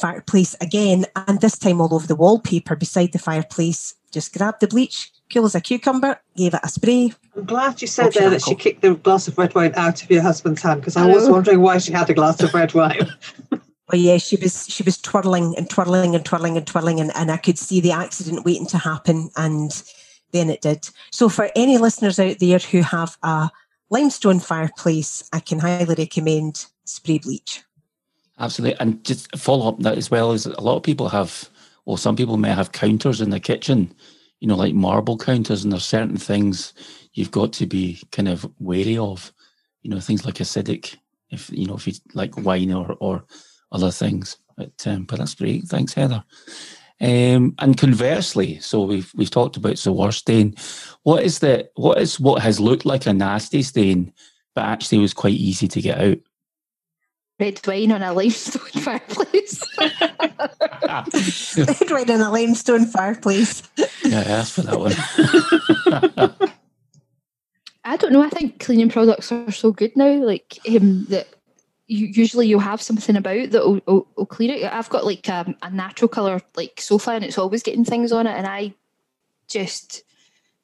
fireplace 0.00 0.54
again, 0.60 1.06
and 1.14 1.40
this 1.40 1.58
time 1.58 1.80
all 1.80 1.94
over 1.94 2.06
the 2.06 2.14
wallpaper 2.14 2.76
beside 2.76 3.12
the 3.12 3.18
fireplace. 3.18 3.94
Just 4.12 4.36
grabbed 4.36 4.60
the 4.60 4.68
bleach, 4.68 5.10
cool 5.32 5.44
as 5.44 5.54
a 5.54 5.60
cucumber, 5.60 6.20
gave 6.36 6.54
it 6.54 6.60
a 6.62 6.68
spray. 6.68 7.12
I'm 7.36 7.44
glad 7.44 7.80
you 7.80 7.88
said 7.88 8.12
there 8.12 8.30
that 8.30 8.42
she 8.42 8.54
kicked 8.54 8.82
the 8.82 8.94
glass 8.94 9.28
of 9.28 9.36
red 9.38 9.54
wine 9.54 9.72
out 9.76 10.02
of 10.02 10.10
your 10.10 10.22
husband's 10.22 10.62
hand 10.62 10.80
because 10.80 10.96
I 10.96 11.06
was 11.06 11.28
oh. 11.28 11.32
wondering 11.32 11.60
why 11.60 11.78
she 11.78 11.92
had 11.92 12.08
a 12.10 12.14
glass 12.14 12.42
of 12.42 12.54
red 12.54 12.74
wine. 12.74 13.12
Well, 13.92 14.00
yeah, 14.00 14.16
she 14.16 14.36
was 14.36 14.66
she 14.66 14.82
was 14.82 14.98
twirling 14.98 15.54
and 15.56 15.70
twirling 15.70 16.16
and 16.16 16.24
twirling 16.24 16.56
and 16.56 16.66
twirling, 16.66 16.98
and, 16.98 17.12
and 17.14 17.30
I 17.30 17.36
could 17.36 17.56
see 17.56 17.80
the 17.80 17.92
accident 17.92 18.44
waiting 18.44 18.66
to 18.68 18.78
happen, 18.78 19.30
and 19.36 19.70
then 20.32 20.50
it 20.50 20.60
did. 20.60 20.88
So, 21.12 21.28
for 21.28 21.50
any 21.54 21.78
listeners 21.78 22.18
out 22.18 22.40
there 22.40 22.58
who 22.58 22.82
have 22.82 23.16
a 23.22 23.48
limestone 23.90 24.40
fireplace, 24.40 25.28
I 25.32 25.38
can 25.38 25.60
highly 25.60 25.94
recommend 25.94 26.66
spray 26.84 27.18
bleach. 27.18 27.62
Absolutely, 28.40 28.76
and 28.80 29.04
just 29.04 29.34
follow 29.36 29.68
up 29.68 29.78
that 29.80 29.96
as 29.96 30.10
well 30.10 30.32
is 30.32 30.46
a 30.46 30.60
lot 30.60 30.76
of 30.76 30.82
people 30.82 31.08
have, 31.08 31.48
well, 31.84 31.96
some 31.96 32.16
people 32.16 32.38
may 32.38 32.52
have 32.52 32.72
counters 32.72 33.20
in 33.20 33.30
the 33.30 33.38
kitchen, 33.38 33.94
you 34.40 34.48
know, 34.48 34.56
like 34.56 34.74
marble 34.74 35.16
counters, 35.16 35.64
and 35.64 35.72
there's 35.72 35.84
certain 35.84 36.16
things 36.16 36.74
you've 37.14 37.30
got 37.30 37.52
to 37.54 37.66
be 37.66 38.02
kind 38.12 38.28
of 38.28 38.50
wary 38.58 38.98
of, 38.98 39.32
you 39.82 39.90
know, 39.90 40.00
things 40.00 40.24
like 40.24 40.36
acidic, 40.36 40.96
if 41.30 41.50
you 41.50 41.66
know, 41.66 41.76
if 41.76 41.86
you 41.86 41.94
like 42.14 42.36
wine 42.36 42.72
or 42.72 42.96
or 43.00 43.24
other 43.72 43.90
things. 43.90 44.36
But 44.56 44.86
um, 44.86 45.04
but 45.04 45.18
that's 45.18 45.34
great. 45.34 45.64
Thanks, 45.64 45.94
Heather. 45.94 46.24
Um, 47.00 47.54
and 47.58 47.76
conversely, 47.76 48.58
so 48.60 48.82
we've 48.82 49.12
we've 49.14 49.30
talked 49.30 49.56
about 49.56 49.76
the 49.76 49.92
worst 49.92 50.20
stain. 50.20 50.54
What 51.02 51.24
is 51.24 51.40
the 51.40 51.68
what 51.74 51.98
is 51.98 52.18
what 52.18 52.42
has 52.42 52.58
looked 52.58 52.86
like 52.86 53.06
a 53.06 53.12
nasty 53.12 53.62
stain, 53.62 54.12
but 54.54 54.64
actually 54.64 54.98
was 54.98 55.12
quite 55.12 55.34
easy 55.34 55.68
to 55.68 55.82
get 55.82 56.00
out? 56.00 56.18
Red 57.38 57.60
wine 57.66 57.92
on 57.92 58.02
a 58.02 58.12
limestone 58.12 58.62
fireplace. 58.82 59.62
red 61.56 61.90
wine 61.90 62.10
on 62.10 62.20
a 62.20 62.30
limestone 62.30 62.86
fireplace. 62.86 63.62
Yeah, 64.04 64.20
I 64.20 64.30
asked 64.30 64.54
for 64.54 64.62
that 64.62 64.78
one. 66.38 66.50
I 67.84 67.96
don't 67.96 68.12
know. 68.12 68.22
I 68.22 68.30
think 68.30 68.58
cleaning 68.58 68.88
products 68.88 69.30
are 69.30 69.50
so 69.52 69.70
good 69.70 69.96
now. 69.96 70.14
Like 70.24 70.58
um, 70.68 71.06
that, 71.10 71.28
you, 71.86 72.06
usually 72.06 72.48
you'll 72.48 72.58
have 72.60 72.82
something 72.82 73.16
about 73.16 73.50
that 73.50 73.64
will, 73.64 73.80
will, 73.86 74.08
will 74.16 74.26
clean 74.26 74.50
it. 74.50 74.64
I've 74.64 74.90
got 74.90 75.04
like 75.04 75.28
um, 75.28 75.54
a 75.62 75.70
natural 75.70 76.08
color 76.08 76.40
like 76.56 76.80
sofa, 76.80 77.12
and 77.12 77.24
it's 77.24 77.38
always 77.38 77.62
getting 77.62 77.84
things 77.84 78.10
on 78.12 78.26
it. 78.26 78.32
And 78.32 78.46
I 78.46 78.74
just 79.48 80.02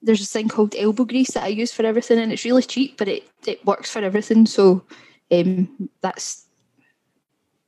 there's 0.02 0.18
this 0.18 0.32
thing 0.32 0.48
called 0.48 0.74
elbow 0.76 1.04
grease 1.04 1.30
that 1.32 1.44
I 1.44 1.48
use 1.48 1.72
for 1.72 1.86
everything, 1.86 2.18
and 2.18 2.32
it's 2.32 2.44
really 2.44 2.62
cheap, 2.62 2.96
but 2.96 3.06
it 3.06 3.28
it 3.46 3.64
works 3.64 3.90
for 3.90 4.00
everything. 4.00 4.46
So 4.46 4.84
um, 5.30 5.90
that's 6.00 6.46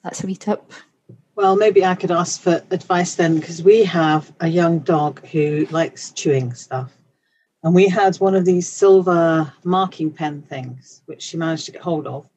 that's 0.04 0.22
a 0.22 0.26
wee 0.26 0.36
tip. 0.36 0.62
Well, 1.34 1.56
maybe 1.56 1.84
I 1.84 1.96
could 1.96 2.12
ask 2.12 2.40
for 2.40 2.62
advice 2.70 3.16
then, 3.16 3.40
because 3.40 3.62
we 3.62 3.82
have 3.84 4.32
a 4.38 4.46
young 4.46 4.80
dog 4.80 5.26
who 5.26 5.66
likes 5.70 6.12
chewing 6.12 6.54
stuff. 6.54 6.96
And 7.64 7.74
we 7.74 7.88
had 7.88 8.16
one 8.16 8.36
of 8.36 8.44
these 8.44 8.68
silver 8.68 9.52
marking 9.64 10.12
pen 10.12 10.42
things, 10.42 11.02
which 11.06 11.22
she 11.22 11.38
managed 11.38 11.66
to 11.66 11.72
get 11.72 11.82
hold 11.82 12.06
of. 12.06 12.28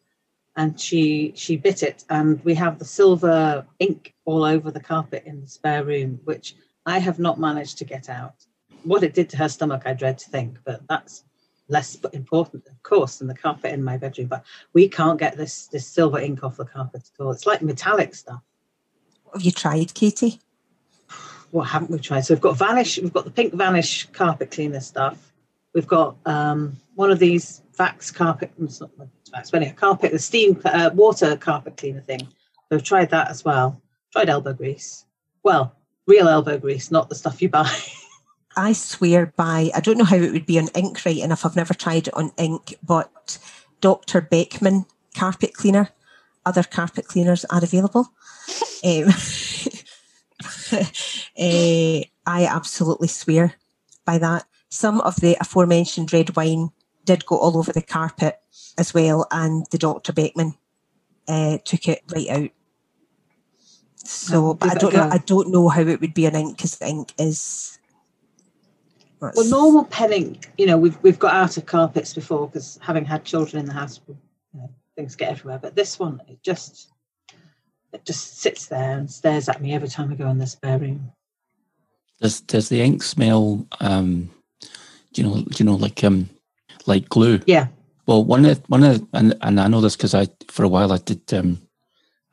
And 0.56 0.80
she 0.80 1.34
she 1.36 1.58
bit 1.58 1.84
it, 1.84 2.04
and 2.10 2.44
we 2.44 2.56
have 2.56 2.80
the 2.80 2.86
silver 2.86 3.68
ink 3.78 4.16
all 4.26 4.44
over 4.44 4.72
the 4.72 4.80
carpet 4.80 5.24
in 5.28 5.42
the 5.42 5.48
spare 5.48 5.84
room, 5.84 6.20
which 6.24 6.56
I 6.88 6.98
have 6.98 7.20
not 7.20 7.40
managed 7.40 7.78
to 7.80 7.86
get 7.86 8.10
out. 8.10 8.34
What 8.84 9.04
it 9.04 9.14
did 9.14 9.30
to 9.32 9.38
her 9.38 9.50
stomach, 9.50 9.84
I 9.86 9.94
dread 9.94 10.18
to 10.18 10.30
think, 10.32 10.58
but 10.66 10.82
that's 10.90 11.24
less 11.70 11.96
important, 12.14 12.66
of 12.68 12.82
course, 12.84 13.18
than 13.18 13.28
the 13.28 13.34
carpet 13.34 13.74
in 13.74 13.84
my 13.84 13.98
bedroom. 13.98 14.28
But 14.28 14.44
we 14.74 14.88
can't 14.88 15.20
get 15.20 15.38
this 15.38 15.68
this 15.68 15.88
silver 15.88 16.20
ink 16.20 16.44
off 16.44 16.58
the 16.58 16.66
carpet 16.66 17.10
at 17.14 17.24
all. 17.24 17.32
It's 17.32 17.46
like 17.46 17.62
metallic 17.62 18.16
stuff. 18.16 18.42
What 19.24 19.36
have 19.36 19.44
you 19.44 19.52
tried, 19.52 19.94
Katie? 19.94 20.40
What 21.52 21.64
haven't 21.64 21.92
we 21.92 22.00
tried? 22.00 22.22
So 22.22 22.34
we've 22.34 22.42
got 22.42 22.58
Vanish. 22.58 22.98
We've 22.98 23.14
got 23.14 23.26
the 23.26 23.32
pink 23.32 23.54
Vanish 23.54 24.08
carpet 24.08 24.52
cleaner 24.52 24.80
stuff. 24.80 25.32
We've 25.74 25.88
got 25.88 26.18
um, 26.26 26.78
one 26.96 27.12
of 27.12 27.20
these 27.20 27.62
Vax 27.78 28.14
carpet. 28.14 28.52
It's 28.60 28.82
not 28.82 28.92
Vax, 28.98 29.52
but 29.52 29.56
anyway, 29.56 29.74
carpet, 29.76 30.12
the 30.12 30.20
steam 30.20 30.60
uh, 30.66 30.90
water 30.94 31.36
carpet 31.38 31.78
cleaner 31.78 32.02
thing. 32.02 32.22
So 32.22 32.28
we've 32.72 32.84
tried 32.84 33.12
that 33.12 33.30
as 33.30 33.46
well. 33.46 33.82
Tried 34.12 34.30
elbow 34.30 34.54
grease. 34.54 35.06
Well, 35.44 35.76
real 36.06 36.28
elbow 36.28 36.58
grease, 36.58 36.92
not 36.92 37.10
the 37.10 37.16
stuff 37.16 37.42
you 37.42 37.50
buy. 37.50 37.72
I 38.58 38.74
swear 38.74 39.28
by, 39.38 39.70
I 39.74 39.80
don't 39.80 39.98
know 39.98 40.04
how 40.04 40.18
it 40.18 40.32
would 40.32 40.48
be 40.48 40.58
on 40.58 40.68
ink 40.70 41.06
right 41.06 41.18
enough. 41.18 41.46
I've 41.46 41.56
never 41.56 41.76
tried 41.76 42.08
it 42.08 42.14
on 42.16 42.32
ink, 42.38 42.76
but 42.84 43.38
Dr. 43.82 44.22
Beckmann 44.22 44.88
carpet 45.16 45.54
cleaner, 45.54 45.90
other 46.46 46.64
carpet 46.64 47.08
cleaners 47.08 47.46
are 47.46 47.64
available. 47.64 48.08
um, 48.84 49.10
uh, 50.72 50.84
I 52.26 52.48
absolutely 52.50 53.08
swear 53.08 53.54
by 54.06 54.18
that. 54.18 54.46
Some 54.70 55.02
of 55.02 55.18
the 55.18 55.38
aforementioned 55.40 56.12
red 56.12 56.36
wine 56.36 56.72
did 57.06 57.26
go 57.26 57.38
all 57.38 57.58
over 57.58 57.72
the 57.72 57.82
carpet 57.82 58.40
as 58.78 58.94
well, 58.94 59.28
and 59.32 59.66
the 59.72 59.78
Dr. 59.78 60.14
Beckmann 60.14 60.58
uh, 61.28 61.60
took 61.64 61.88
it 61.88 62.04
right 62.14 62.30
out. 62.30 62.50
So, 63.98 64.56
but 64.56 64.72
I 64.72 64.74
don't 64.76 64.94
know. 64.94 65.10
I 65.12 65.18
don't 65.20 65.52
know 65.52 65.70
how 65.70 65.82
it 65.82 66.02
would 66.02 66.14
be 66.14 66.28
on 66.28 66.36
ink 66.36 66.58
because 66.58 66.82
ink 66.82 67.14
is 67.18 67.77
that's... 69.20 69.38
Well, 69.38 69.50
normal 69.50 69.86
penning, 69.86 70.44
you 70.58 70.66
know, 70.66 70.78
we've 70.78 70.98
we've 71.02 71.20
got 71.20 71.34
out 71.34 71.58
of 71.58 71.66
carpets 71.66 72.14
before 72.14 72.48
because 72.48 72.80
having 72.82 73.06
had 73.06 73.24
children 73.24 73.60
in 73.60 73.66
the 73.66 73.74
house, 73.74 74.00
you 74.08 74.16
know, 74.54 74.70
things 74.96 75.16
get 75.16 75.32
everywhere. 75.32 75.60
But 75.60 75.76
this 75.76 76.00
one, 76.00 76.22
it 76.28 76.42
just 76.44 76.92
it 77.94 78.06
just 78.06 78.40
sits 78.40 78.68
there 78.68 78.98
and 78.98 79.10
stares 79.10 79.50
at 79.50 79.62
me 79.62 79.74
every 79.74 79.88
time 79.88 80.12
I 80.12 80.16
go 80.16 80.30
in 80.30 80.38
the 80.38 80.48
spare 80.48 80.78
room. 80.78 81.12
Does 82.22 82.42
does 82.42 82.70
the 82.70 82.82
ink 82.82 83.04
smell? 83.04 83.66
Um, 83.80 84.30
do 85.14 85.22
you 85.22 85.28
know? 85.28 85.36
Do 85.36 85.56
you 85.58 85.66
know 85.66 85.76
like 85.76 86.04
um 86.04 86.30
like 86.86 87.10
glue? 87.10 87.40
Yeah. 87.46 87.68
Well, 88.06 88.24
one 88.24 88.46
of 88.46 88.62
one 88.68 88.84
of 88.84 89.06
and 89.14 89.36
and 89.42 89.60
I 89.60 89.68
know 89.68 89.82
this 89.82 89.96
because 89.96 90.14
I 90.16 90.28
for 90.50 90.64
a 90.64 90.70
while 90.70 90.92
I 90.92 90.98
did 90.98 91.34
um 91.34 91.62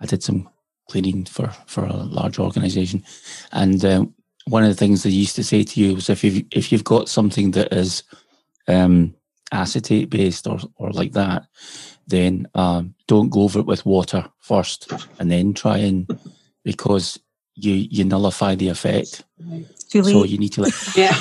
I 0.01 0.07
did 0.07 0.23
some 0.23 0.49
cleaning 0.89 1.25
for 1.25 1.49
for 1.67 1.85
a 1.85 1.93
large 1.93 2.39
organization, 2.39 3.05
and 3.53 3.85
um, 3.85 4.15
one 4.47 4.63
of 4.63 4.69
the 4.69 4.75
things 4.75 5.03
they 5.03 5.11
used 5.11 5.37
to 5.37 5.45
say 5.45 5.63
to 5.63 5.81
you 5.81 5.95
was 5.95 6.11
if 6.11 6.23
you've 6.23 6.45
if 6.51 6.71
you've 6.71 6.85
got 6.85 7.09
something 7.09 7.53
that 7.53 7.73
is 7.73 8.03
um, 8.69 9.15
acetate 9.53 10.11
based 10.11 10.47
or 10.47 10.59
or 10.77 10.91
like 10.91 11.13
that, 11.13 11.45
then 12.07 12.47
um, 12.55 12.95
don't 13.07 13.31
go 13.31 13.43
over 13.43 13.61
it 13.61 13.67
with 13.67 13.87
water 13.87 14.27
first 14.41 14.93
and 15.19 15.31
then 15.31 15.55
try 15.55 15.79
and 15.79 16.19
because 16.65 17.19
you 17.55 17.73
you 17.73 18.05
nullify 18.05 18.55
the 18.55 18.69
effect. 18.69 19.25
So 19.89 20.25
you 20.25 20.39
need 20.39 20.53
to 20.55 20.63
like 20.63 20.75
yeah. 20.97 21.17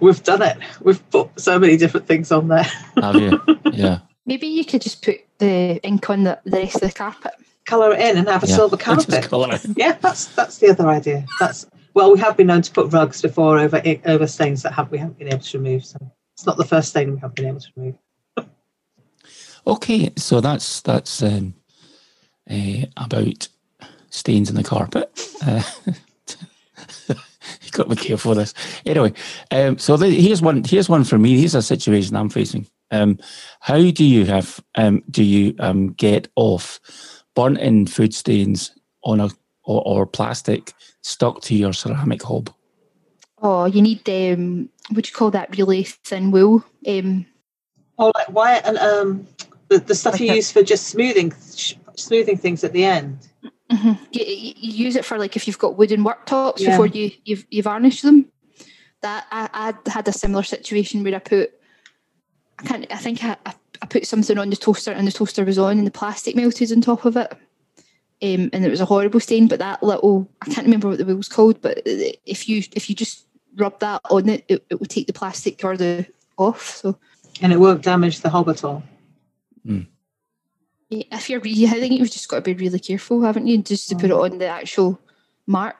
We've 0.00 0.22
done 0.22 0.42
it. 0.42 0.58
We've 0.82 1.10
put 1.10 1.40
so 1.40 1.58
many 1.58 1.76
different 1.78 2.06
things 2.06 2.30
on 2.30 2.48
there. 2.48 2.66
Have 2.96 3.16
you? 3.16 3.40
Yeah. 3.72 3.98
Maybe 4.24 4.46
you 4.46 4.64
could 4.64 4.80
just 4.80 5.04
put 5.04 5.20
the 5.36 5.78
ink 5.82 6.08
on 6.08 6.24
the, 6.24 6.38
the 6.44 6.58
rest 6.58 6.76
of 6.76 6.80
the 6.80 6.92
carpet 6.92 7.34
colour 7.66 7.92
it 7.92 8.00
in 8.00 8.16
and 8.16 8.28
have 8.28 8.42
a 8.42 8.46
yeah. 8.46 8.54
silver 8.54 8.76
carpet. 8.76 9.28
Yeah, 9.76 9.92
that's 10.00 10.26
that's 10.34 10.58
the 10.58 10.70
other 10.70 10.88
idea. 10.88 11.26
That's 11.38 11.66
well, 11.94 12.12
we 12.12 12.18
have 12.20 12.36
been 12.36 12.46
known 12.46 12.62
to 12.62 12.72
put 12.72 12.92
rugs 12.92 13.20
before 13.20 13.58
over 13.58 13.82
over 14.06 14.26
stains 14.26 14.62
that 14.62 14.72
have 14.72 14.90
we 14.90 14.98
haven't 14.98 15.18
been 15.18 15.28
able 15.28 15.40
to 15.40 15.58
remove. 15.58 15.84
So 15.84 15.98
it's 16.34 16.46
not 16.46 16.56
the 16.56 16.64
first 16.64 16.90
stain 16.90 17.12
we 17.12 17.18
haven't 17.18 17.36
been 17.36 17.46
able 17.46 17.60
to 17.60 17.70
remove. 17.76 17.98
okay, 19.66 20.12
so 20.16 20.40
that's 20.40 20.80
that's 20.82 21.22
um, 21.22 21.54
uh, 22.50 22.86
about 22.96 23.48
stains 24.10 24.48
in 24.48 24.56
the 24.56 24.62
carpet. 24.62 25.10
Uh, 25.44 25.62
you 27.08 27.70
got 27.72 27.88
to 27.88 27.94
be 27.94 27.96
careful 27.96 28.30
with 28.30 28.38
this. 28.38 28.54
Anyway, 28.84 29.12
um, 29.50 29.78
so 29.78 29.96
the, 29.96 30.10
here's 30.10 30.42
one. 30.42 30.62
Here's 30.64 30.88
one 30.88 31.04
for 31.04 31.18
me. 31.18 31.38
Here's 31.38 31.54
a 31.54 31.62
situation 31.62 32.16
I'm 32.16 32.28
facing. 32.28 32.66
Um, 32.90 33.18
how 33.60 33.90
do 33.90 34.04
you 34.04 34.26
have? 34.26 34.62
Um, 34.74 35.02
do 35.10 35.24
you 35.24 35.54
um, 35.58 35.92
get 35.94 36.28
off 36.36 36.78
burnt 37.36 37.58
in 37.58 37.86
food 37.86 38.12
stains 38.12 38.72
on 39.04 39.20
a 39.20 39.30
or, 39.62 39.82
or 39.86 40.06
plastic 40.06 40.72
stuck 41.02 41.42
to 41.42 41.54
your 41.54 41.72
ceramic 41.72 42.22
hob? 42.22 42.52
Oh, 43.42 43.66
you 43.66 43.82
need 43.82 44.08
um, 44.08 44.68
what 44.90 45.04
do 45.04 45.08
you 45.08 45.14
call 45.14 45.30
that? 45.32 45.56
Really 45.56 45.84
thin 45.84 46.32
wool. 46.32 46.64
Um, 46.88 47.26
oh, 47.98 48.10
like 48.14 48.28
wire 48.30 48.62
and 48.64 48.78
um, 48.78 49.26
the, 49.68 49.78
the 49.78 49.94
stuff 49.94 50.18
you 50.20 50.32
use 50.32 50.50
for 50.50 50.62
just 50.62 50.88
smoothing 50.88 51.32
smoothing 51.94 52.38
things 52.38 52.64
at 52.64 52.72
the 52.72 52.84
end. 52.84 53.28
Mm-hmm. 53.70 54.04
You, 54.12 54.24
you, 54.24 54.72
use 54.84 54.96
it 54.96 55.04
for 55.04 55.18
like 55.18 55.36
if 55.36 55.46
you've 55.46 55.58
got 55.58 55.76
wooden 55.76 56.04
worktops 56.04 56.60
yeah. 56.60 56.70
before 56.70 56.86
you 56.86 57.10
you 57.24 57.42
you 57.50 57.62
varnish 57.62 58.02
them. 58.02 58.26
That 59.02 59.26
I, 59.30 59.74
I 59.86 59.90
had 59.90 60.08
a 60.08 60.12
similar 60.12 60.42
situation 60.42 61.04
where 61.04 61.14
I 61.14 61.18
put 61.18 61.52
I 62.58 62.62
can't 62.64 62.86
I 62.90 62.96
think 62.96 63.24
I, 63.24 63.36
I 63.44 63.54
I 63.82 63.86
put 63.86 64.06
something 64.06 64.38
on 64.38 64.50
the 64.50 64.56
toaster 64.56 64.92
and 64.92 65.06
the 65.06 65.12
toaster 65.12 65.44
was 65.44 65.58
on 65.58 65.78
and 65.78 65.86
the 65.86 65.90
plastic 65.90 66.36
melted 66.36 66.72
on 66.72 66.80
top 66.80 67.04
of 67.04 67.16
it. 67.16 67.32
Um, 68.22 68.48
and 68.52 68.64
it 68.64 68.70
was 68.70 68.80
a 68.80 68.86
horrible 68.86 69.20
stain. 69.20 69.48
But 69.48 69.58
that 69.58 69.82
little, 69.82 70.28
I 70.42 70.46
can't 70.46 70.66
remember 70.66 70.88
what 70.88 70.98
the 70.98 71.16
was 71.16 71.28
called, 71.28 71.60
but 71.60 71.82
if 71.84 72.48
you 72.48 72.62
if 72.72 72.88
you 72.88 72.96
just 72.96 73.26
rub 73.56 73.78
that 73.80 74.00
on 74.10 74.28
it, 74.28 74.44
it, 74.48 74.64
it 74.70 74.80
will 74.80 74.86
take 74.86 75.06
the 75.06 75.12
plastic 75.12 75.64
or 75.64 75.76
the 75.76 76.06
off. 76.38 76.76
So 76.76 76.98
and 77.42 77.52
it 77.52 77.58
won't 77.58 77.82
damage 77.82 78.20
the 78.20 78.30
hob 78.30 78.48
at 78.48 78.64
all. 78.64 78.82
Mm. 79.66 79.86
Yeah, 80.88 81.02
if 81.12 81.28
you're, 81.28 81.40
I 81.40 81.80
think 81.80 81.98
you've 81.98 82.10
just 82.10 82.28
got 82.28 82.36
to 82.36 82.42
be 82.42 82.54
really 82.54 82.78
careful, 82.78 83.22
haven't 83.22 83.48
you, 83.48 83.58
just 83.58 83.88
to 83.88 83.96
put 83.96 84.10
it 84.10 84.14
mm. 84.14 84.32
on 84.32 84.38
the 84.38 84.46
actual 84.46 85.00
mark. 85.46 85.76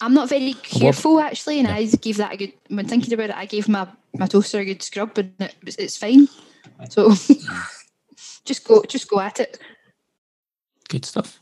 I'm 0.00 0.14
not 0.14 0.28
very 0.28 0.54
careful 0.54 1.14
what? 1.14 1.26
actually, 1.26 1.58
and 1.58 1.68
yeah. 1.68 1.74
I 1.74 1.84
gave 1.84 2.16
that 2.16 2.32
a 2.32 2.36
good. 2.36 2.52
When 2.68 2.86
thinking 2.86 3.12
about 3.12 3.30
it, 3.30 3.36
I 3.36 3.46
gave 3.46 3.68
my 3.68 3.86
my 4.16 4.26
toaster 4.26 4.60
a 4.60 4.64
good 4.64 4.82
scrub, 4.82 5.16
and 5.18 5.34
it, 5.38 5.54
it's 5.62 5.96
fine. 5.96 6.28
So 6.88 7.10
just 8.44 8.66
go, 8.66 8.82
just 8.82 9.08
go 9.08 9.20
at 9.20 9.40
it. 9.40 9.58
Good 10.88 11.04
stuff. 11.04 11.40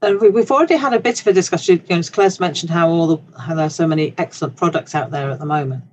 Uh, 0.00 0.14
we've 0.20 0.50
already 0.50 0.76
had 0.76 0.92
a 0.92 1.00
bit 1.00 1.20
of 1.20 1.26
a 1.26 1.32
discussion. 1.32 1.82
You 1.88 1.96
know, 1.96 2.02
Claire's 2.02 2.40
mentioned 2.40 2.70
how 2.70 2.88
all 2.88 3.06
the 3.06 3.40
how 3.40 3.54
there 3.54 3.66
are 3.66 3.70
so 3.70 3.86
many 3.86 4.14
excellent 4.18 4.56
products 4.56 4.94
out 4.94 5.10
there 5.10 5.30
at 5.30 5.38
the 5.38 5.46
moment. 5.46 5.84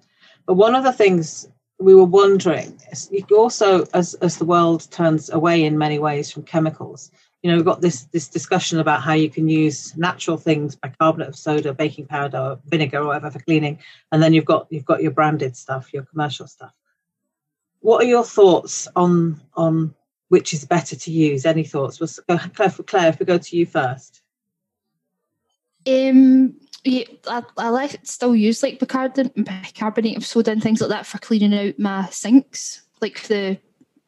But 0.46 0.56
one 0.56 0.76
of 0.76 0.84
the 0.84 0.94
things 0.94 1.48
we 1.80 1.96
were 1.96 2.06
wondering 2.06 2.80
is 2.92 3.10
you 3.12 3.26
also, 3.38 3.86
as 3.94 4.16
as 4.16 4.38
the 4.38 4.46
world 4.46 4.90
turns 4.92 5.30
away 5.30 5.64
in 5.64 5.78
many 5.78 6.00
ways 6.00 6.32
from 6.32 6.44
chemicals, 6.44 7.12
you 7.42 7.50
know, 7.50 7.56
we've 7.56 7.66
got 7.66 7.82
this 7.82 8.04
this 8.06 8.28
discussion 8.28 8.80
about 8.80 9.02
how 9.02 9.14
you 9.14 9.30
can 9.30 9.48
use 9.48 9.96
natural 9.96 10.38
things, 10.38 10.76
bicarbonate 10.76 11.30
of 11.30 11.36
soda, 11.38 11.74
baking 11.74 12.08
powder, 12.08 12.60
vinegar, 12.66 13.00
or 13.00 13.08
whatever 13.08 13.32
for 13.32 13.40
cleaning, 13.40 13.80
and 14.12 14.22
then 14.22 14.34
you've 14.34 14.46
got 14.46 14.68
you've 14.70 14.86
got 14.86 15.02
your 15.02 15.12
branded 15.12 15.56
stuff, 15.56 15.94
your 15.94 16.04
commercial 16.04 16.48
stuff. 16.48 16.74
What 17.80 18.04
are 18.04 18.08
your 18.08 18.26
thoughts 18.26 18.88
on 18.96 19.40
on 19.54 19.96
which 20.28 20.54
is 20.54 20.66
better 20.66 20.96
to 20.98 21.12
use? 21.12 21.46
Any 21.46 21.64
thoughts? 21.64 22.00
We'll 22.00 22.10
go 22.28 22.38
Claire 22.54 22.70
for 22.70 22.84
Claire. 22.84 23.10
If 23.10 23.20
we 23.20 23.26
go 23.26 23.38
to 23.38 23.58
you 23.58 23.66
first. 23.66 24.22
Um, 25.88 26.56
yeah, 26.84 27.06
I, 27.26 27.42
I 27.58 27.70
like 27.70 28.00
still 28.04 28.36
use 28.36 28.62
like 28.62 28.80
bicarbonate, 28.80 29.46
bicarbonate 29.46 30.18
of 30.18 30.26
soda 30.26 30.52
and 30.52 30.62
things 30.62 30.82
like 30.82 30.90
that 30.90 31.06
for 31.06 31.20
cleaning 31.20 31.58
out 31.58 31.80
my 31.80 32.06
sinks. 32.10 32.84
Like 33.02 33.24
the, 33.24 33.58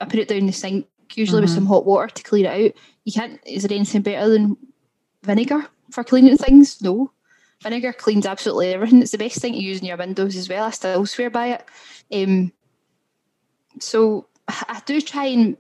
I 0.02 0.06
put 0.06 0.20
it 0.20 0.28
down 0.28 0.48
the 0.48 0.52
sink 0.52 0.88
usually 1.18 1.38
mm-hmm. 1.38 1.46
with 1.46 1.56
some 1.56 1.66
hot 1.66 1.86
water 1.86 2.08
to 2.08 2.24
clean 2.24 2.46
it 2.46 2.66
out. 2.68 2.72
You 3.04 3.12
can't. 3.14 3.40
Is 3.46 3.64
there 3.64 3.76
anything 3.76 4.02
better 4.02 4.30
than 4.30 4.58
vinegar 5.24 5.68
for 5.92 6.04
cleaning 6.04 6.38
things? 6.38 6.82
No. 6.82 7.12
Vinegar 7.64 7.94
cleans 7.94 8.26
absolutely 8.26 8.74
everything. 8.74 9.02
It's 9.02 9.12
the 9.12 9.18
best 9.18 9.40
thing 9.40 9.54
to 9.54 9.60
use 9.60 9.80
in 9.80 9.86
your 9.86 9.98
windows 9.98 10.36
as 10.36 10.50
well. 10.50 10.64
I 10.64 10.72
still 10.72 11.06
swear 11.06 11.30
by 11.30 11.48
it. 11.48 11.66
Um, 12.12 12.52
so 13.80 14.28
I 14.48 14.82
do 14.86 15.00
try 15.00 15.26
and 15.26 15.58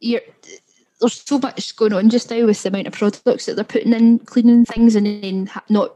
you're, 0.00 0.20
there's 1.00 1.22
so 1.22 1.38
much 1.38 1.76
going 1.76 1.92
on 1.92 2.10
just 2.10 2.30
now 2.30 2.44
with 2.44 2.62
the 2.62 2.68
amount 2.68 2.88
of 2.88 2.92
products 2.92 3.46
that 3.46 3.54
they're 3.54 3.64
putting 3.64 3.92
in 3.92 4.18
cleaning 4.20 4.64
things 4.64 4.94
and 4.94 5.06
then 5.06 5.50
not 5.68 5.94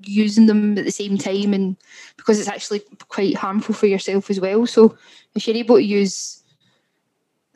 using 0.00 0.46
them 0.46 0.76
at 0.76 0.84
the 0.84 0.90
same 0.90 1.16
time 1.16 1.54
and 1.54 1.76
because 2.16 2.38
it's 2.38 2.48
actually 2.48 2.80
quite 3.08 3.34
harmful 3.34 3.74
for 3.74 3.86
yourself 3.86 4.28
as 4.28 4.38
well 4.38 4.66
so 4.66 4.96
if 5.34 5.46
you're 5.46 5.56
able 5.56 5.76
to 5.76 5.82
use 5.82 6.42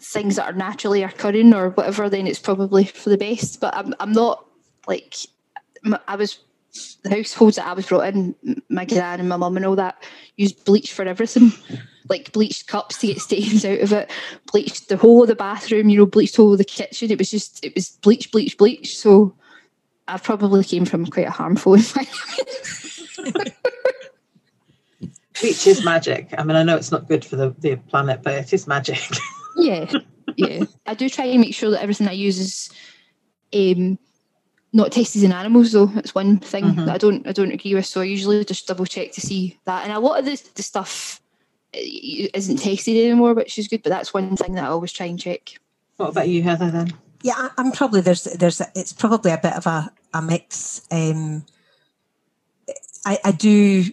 things 0.01 0.37
that 0.37 0.47
are 0.47 0.57
naturally 0.57 1.03
occurring 1.03 1.53
or 1.55 1.71
whatever 1.71 2.09
then 2.09 2.27
it's 2.27 2.39
probably 2.39 2.85
for 2.85 3.11
the 3.11 3.19
best 3.19 3.61
but 3.61 3.75
i'm, 3.75 3.95
I'm 4.01 4.13
not 4.13 4.47
like 4.87 5.17
i 6.07 6.17
was 6.17 6.39
the 7.03 7.11
households 7.11 7.57
that 7.57 7.67
i 7.67 7.73
was 7.73 7.87
brought 7.87 8.15
in 8.15 8.35
my 8.69 8.85
gran 8.85 9.21
and 9.21 9.29
my 9.29 9.37
mum 9.37 9.57
and 9.57 9.67
all 9.67 9.77
that 9.77 10.03
used 10.37 10.65
bleach 10.65 10.93
for 10.93 11.05
everything 11.05 11.53
like 12.09 12.33
bleached 12.33 12.67
cups 12.67 12.99
to 12.99 13.09
get 13.09 13.21
stains 13.21 13.65
out 13.65 13.81
of 13.81 13.93
it, 13.93 14.11
bleached 14.51 14.89
the 14.89 14.97
whole 14.97 15.23
of 15.23 15.29
the 15.29 15.35
bathroom, 15.35 15.89
you 15.89 15.99
know, 15.99 16.07
bleached 16.07 16.37
whole 16.37 16.53
of 16.53 16.59
the 16.59 16.65
kitchen. 16.65 17.11
It 17.11 17.19
was 17.19 17.31
just, 17.31 17.65
it 17.65 17.75
was 17.75 17.91
bleach, 18.03 18.31
bleach, 18.33 18.57
bleach. 18.57 18.97
So 18.97 19.35
I 20.07 20.19
probably 20.19 20.65
came 20.65 20.85
from 20.85 21.07
quite 21.07 21.27
a 21.27 21.31
harmful 21.31 21.75
environment. 21.77 22.15
bleach 25.41 25.67
is 25.67 25.85
magic. 25.85 26.35
I 26.37 26.45
mean, 26.45 26.57
I 26.57 26.63
know 26.63 26.77
it's 26.77 26.93
not 26.93 27.09
good 27.09 27.25
for 27.25 27.37
the, 27.37 27.55
the 27.59 27.77
planet, 27.77 28.23
but 28.23 28.35
it 28.35 28.53
is 28.53 28.67
magic. 28.67 29.01
yeah, 29.59 29.93
yeah. 30.37 30.65
I 30.87 30.95
do 30.95 31.09
try 31.09 31.27
and 31.27 31.41
make 31.41 31.55
sure 31.55 31.71
that 31.71 31.83
everything 31.83 32.09
I 32.09 32.13
use 32.13 32.39
is 32.39 32.71
um, 33.55 33.99
not 34.73 34.93
tested 34.93 35.23
in 35.23 35.33
animals 35.33 35.73
though 35.73 35.87
That's 35.87 36.15
one 36.15 36.39
thing 36.39 36.65
mm-hmm. 36.65 36.85
that 36.85 36.95
i 36.95 36.99
don't 36.99 37.27
i 37.27 37.33
don't 37.33 37.53
agree 37.53 37.75
with 37.75 37.87
so 37.87 38.03
i 38.03 38.05
usually 38.05 38.45
just 38.45 38.67
double 38.67 38.85
check 38.85 39.13
to 39.13 39.21
see 39.23 39.59
that 39.65 39.85
and 39.85 39.95
a 39.95 39.99
lot 39.99 40.19
of 40.19 40.27
the, 40.27 40.43
the 40.57 40.63
stuff 40.63 41.23
isn't 41.73 42.59
tested 42.59 42.97
anymore, 42.97 43.35
which 43.35 43.59
is 43.59 43.69
good. 43.69 43.83
But 43.83 43.91
that's 43.91 44.15
one 44.15 44.37
thing 44.37 44.55
that 44.55 44.65
I 44.65 44.69
always 44.69 44.93
try 44.93 45.07
and 45.07 45.19
check. 45.19 45.59
What 45.97 46.11
about 46.11 46.29
you, 46.29 46.43
Heather? 46.43 46.71
Then 46.71 46.93
yeah, 47.23 47.49
I'm 47.57 47.73
probably 47.73 48.01
there's 48.01 48.25
there's 48.25 48.61
it's 48.75 48.93
probably 48.93 49.33
a 49.33 49.39
bit 49.39 49.55
of 49.55 49.67
a 49.67 49.91
a 50.15 50.23
mix. 50.23 50.83
Um, 50.91 51.45
I 53.05 53.19
I 53.25 53.33
do 53.33 53.85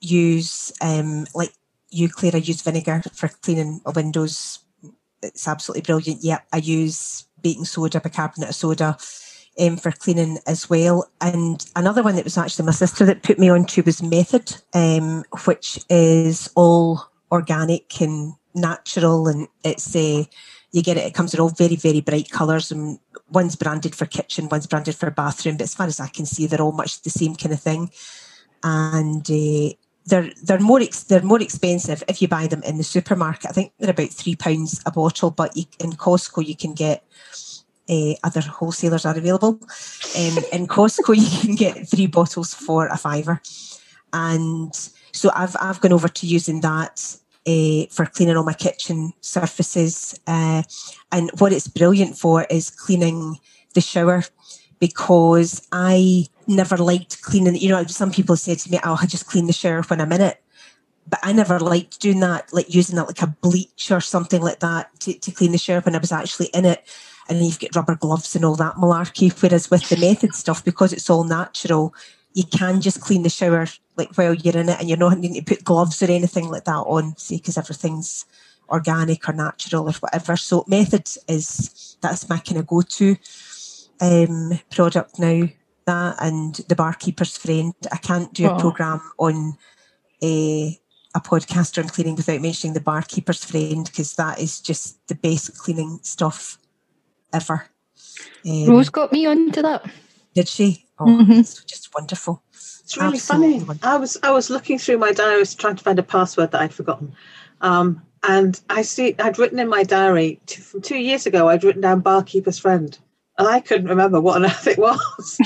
use 0.00 0.72
um 0.80 1.26
like 1.34 1.52
you, 1.90 2.08
Claire. 2.08 2.36
I 2.36 2.38
use 2.38 2.62
vinegar 2.62 3.02
for 3.12 3.28
cleaning 3.28 3.80
windows. 3.94 4.60
It's 5.22 5.46
absolutely 5.46 5.82
brilliant. 5.82 6.22
Yeah, 6.22 6.40
I 6.52 6.58
use 6.58 7.26
baking 7.42 7.64
soda, 7.64 8.00
bicarbonate 8.00 8.50
of 8.50 8.54
soda. 8.54 8.96
Um, 9.58 9.76
for 9.76 9.90
cleaning 9.90 10.38
as 10.46 10.70
well. 10.70 11.10
And 11.20 11.66
another 11.74 12.02
one 12.02 12.14
that 12.14 12.24
was 12.24 12.38
actually 12.38 12.64
my 12.66 12.72
sister 12.72 13.04
that 13.04 13.24
put 13.24 13.38
me 13.38 13.50
onto 13.50 13.82
was 13.82 14.02
Method, 14.02 14.56
um, 14.72 15.24
which 15.44 15.84
is 15.90 16.48
all 16.54 17.10
organic 17.30 18.00
and 18.00 18.34
natural, 18.54 19.28
and 19.28 19.48
it's 19.64 19.94
a 19.94 20.20
uh, 20.20 20.24
you 20.72 20.82
get 20.82 20.96
it. 20.96 21.04
It 21.04 21.14
comes 21.14 21.34
in 21.34 21.40
all 21.40 21.48
very 21.50 21.76
very 21.76 22.00
bright 22.00 22.30
colours, 22.30 22.70
and 22.70 23.00
one's 23.32 23.56
branded 23.56 23.94
for 23.94 24.06
kitchen, 24.06 24.48
one's 24.48 24.68
branded 24.68 24.94
for 24.94 25.10
bathroom. 25.10 25.56
But 25.56 25.64
as 25.64 25.74
far 25.74 25.88
as 25.88 26.00
I 26.00 26.06
can 26.06 26.26
see, 26.26 26.46
they're 26.46 26.62
all 26.62 26.72
much 26.72 27.02
the 27.02 27.10
same 27.10 27.34
kind 27.34 27.52
of 27.52 27.60
thing, 27.60 27.90
and. 28.62 29.28
Uh, 29.28 29.74
they're 30.10 30.30
they're 30.42 30.60
more 30.60 30.80
ex- 30.80 31.04
they're 31.04 31.22
more 31.22 31.40
expensive 31.40 32.02
if 32.08 32.20
you 32.20 32.28
buy 32.28 32.46
them 32.46 32.62
in 32.64 32.76
the 32.76 32.84
supermarket. 32.84 33.48
I 33.48 33.52
think 33.52 33.72
they're 33.78 33.90
about 33.90 34.10
three 34.10 34.36
pounds 34.36 34.80
a 34.84 34.90
bottle, 34.90 35.30
but 35.30 35.56
you, 35.56 35.64
in 35.78 35.92
Costco 35.92 36.46
you 36.46 36.56
can 36.56 36.74
get 36.74 37.04
uh, 37.88 38.14
other 38.24 38.40
wholesalers 38.40 39.06
are 39.06 39.16
available. 39.16 39.58
Um, 40.16 40.38
in 40.52 40.66
Costco 40.66 41.16
you 41.16 41.40
can 41.40 41.54
get 41.54 41.88
three 41.88 42.06
bottles 42.06 42.52
for 42.52 42.88
a 42.88 42.98
fiver, 42.98 43.40
and 44.12 44.74
so 45.12 45.30
I've 45.34 45.56
I've 45.60 45.80
gone 45.80 45.92
over 45.92 46.08
to 46.08 46.26
using 46.26 46.60
that 46.60 47.16
uh, 47.46 47.86
for 47.90 48.06
cleaning 48.06 48.36
all 48.36 48.44
my 48.44 48.52
kitchen 48.52 49.12
surfaces. 49.20 50.18
Uh, 50.26 50.62
and 51.12 51.30
what 51.38 51.52
it's 51.52 51.68
brilliant 51.68 52.18
for 52.18 52.44
is 52.44 52.70
cleaning 52.70 53.38
the 53.74 53.80
shower 53.80 54.24
because 54.80 55.66
I 55.70 56.26
never 56.46 56.76
liked 56.76 57.22
cleaning. 57.22 57.54
You 57.56 57.68
know, 57.68 57.84
some 57.84 58.10
people 58.10 58.36
say 58.36 58.54
to 58.56 58.70
me, 58.70 58.80
"Oh, 58.82 58.98
I 59.00 59.06
just 59.06 59.26
clean 59.26 59.46
the 59.46 59.52
shower 59.52 59.82
when 59.82 60.00
I'm 60.00 60.12
in 60.12 60.20
it," 60.22 60.42
but 61.08 61.20
I 61.22 61.32
never 61.32 61.60
liked 61.60 62.00
doing 62.00 62.20
that, 62.20 62.52
like 62.52 62.74
using 62.74 62.96
that 62.96 63.06
like 63.06 63.22
a 63.22 63.36
bleach 63.42 63.90
or 63.90 64.00
something 64.00 64.40
like 64.40 64.60
that 64.60 64.88
to, 65.00 65.12
to 65.14 65.30
clean 65.30 65.52
the 65.52 65.58
shower 65.58 65.80
when 65.80 65.94
I 65.94 65.98
was 65.98 66.12
actually 66.12 66.46
in 66.46 66.64
it. 66.64 66.84
And 67.28 67.38
then 67.38 67.46
you've 67.46 67.60
got 67.60 67.76
rubber 67.76 67.94
gloves 67.94 68.34
and 68.34 68.44
all 68.44 68.56
that 68.56 68.74
malarkey. 68.74 69.30
Whereas 69.40 69.70
with 69.70 69.88
the 69.88 69.96
method 69.96 70.34
stuff, 70.34 70.64
because 70.64 70.92
it's 70.92 71.08
all 71.08 71.22
natural, 71.22 71.94
you 72.32 72.44
can 72.44 72.80
just 72.80 73.00
clean 73.00 73.22
the 73.22 73.28
shower 73.28 73.66
like 73.96 74.16
while 74.16 74.34
you're 74.34 74.56
in 74.56 74.68
it 74.68 74.80
and 74.80 74.88
you're 74.88 74.98
not 74.98 75.18
needing 75.18 75.42
to 75.42 75.54
put 75.54 75.64
gloves 75.64 76.02
or 76.02 76.10
anything 76.10 76.48
like 76.48 76.64
that 76.64 76.72
on, 76.72 77.16
see, 77.16 77.36
because 77.36 77.58
everything's 77.58 78.24
organic 78.68 79.28
or 79.28 79.32
natural 79.32 79.88
or 79.88 79.92
whatever. 79.92 80.36
So 80.36 80.64
method 80.66 81.08
is 81.28 81.96
that's 82.00 82.28
my 82.28 82.38
kind 82.38 82.58
of 82.58 82.66
go-to 82.66 83.16
um, 84.00 84.58
product 84.70 85.18
now. 85.18 85.48
That 85.86 86.16
and 86.20 86.54
the 86.68 86.76
barkeeper's 86.76 87.36
friend. 87.36 87.74
I 87.90 87.96
can't 87.96 88.32
do 88.34 88.46
a 88.46 88.54
oh. 88.54 88.58
program 88.58 89.00
on 89.18 89.56
a 90.22 90.78
a 91.14 91.20
podcast 91.20 91.82
on 91.82 91.88
cleaning 91.88 92.14
without 92.14 92.40
mentioning 92.40 92.74
the 92.74 92.80
barkeeper's 92.80 93.44
friend 93.44 93.84
because 93.86 94.14
that 94.14 94.38
is 94.38 94.60
just 94.60 95.04
the 95.08 95.14
best 95.14 95.58
cleaning 95.58 95.98
stuff 96.02 96.58
ever. 97.32 97.66
Um, 98.46 98.66
Rose 98.66 98.90
got 98.90 99.12
me 99.12 99.26
onto 99.26 99.62
that. 99.62 99.90
Did 100.34 100.48
she? 100.48 100.86
Oh, 100.98 101.06
mm-hmm. 101.06 101.32
it's 101.32 101.64
just 101.64 101.92
wonderful. 101.94 102.42
It's 102.52 102.96
really 102.96 103.14
Absolutely 103.14 103.52
funny. 103.52 103.64
Wonderful. 103.64 103.90
I 103.90 103.96
was 103.96 104.16
I 104.22 104.30
was 104.30 104.50
looking 104.50 104.78
through 104.78 104.98
my 104.98 105.12
diary, 105.12 105.36
I 105.36 105.38
was 105.38 105.54
trying 105.54 105.76
to 105.76 105.84
find 105.84 105.98
a 105.98 106.04
password 106.04 106.52
that 106.52 106.60
I'd 106.60 106.74
forgotten. 106.74 107.14
Um, 107.60 108.02
and 108.22 108.60
I 108.68 108.82
see 108.82 109.14
I'd 109.18 109.38
written 109.38 109.58
in 109.58 109.68
my 109.68 109.82
diary 109.82 110.40
two, 110.46 110.62
from 110.62 110.82
two 110.82 110.98
years 110.98 111.26
ago, 111.26 111.48
I'd 111.48 111.64
written 111.64 111.82
down 111.82 112.00
barkeeper's 112.00 112.58
friend. 112.58 112.96
And 113.38 113.48
I 113.48 113.60
couldn't 113.60 113.88
remember 113.88 114.20
what 114.20 114.36
on 114.36 114.44
earth 114.50 114.66
it 114.66 114.78
was. 114.78 115.36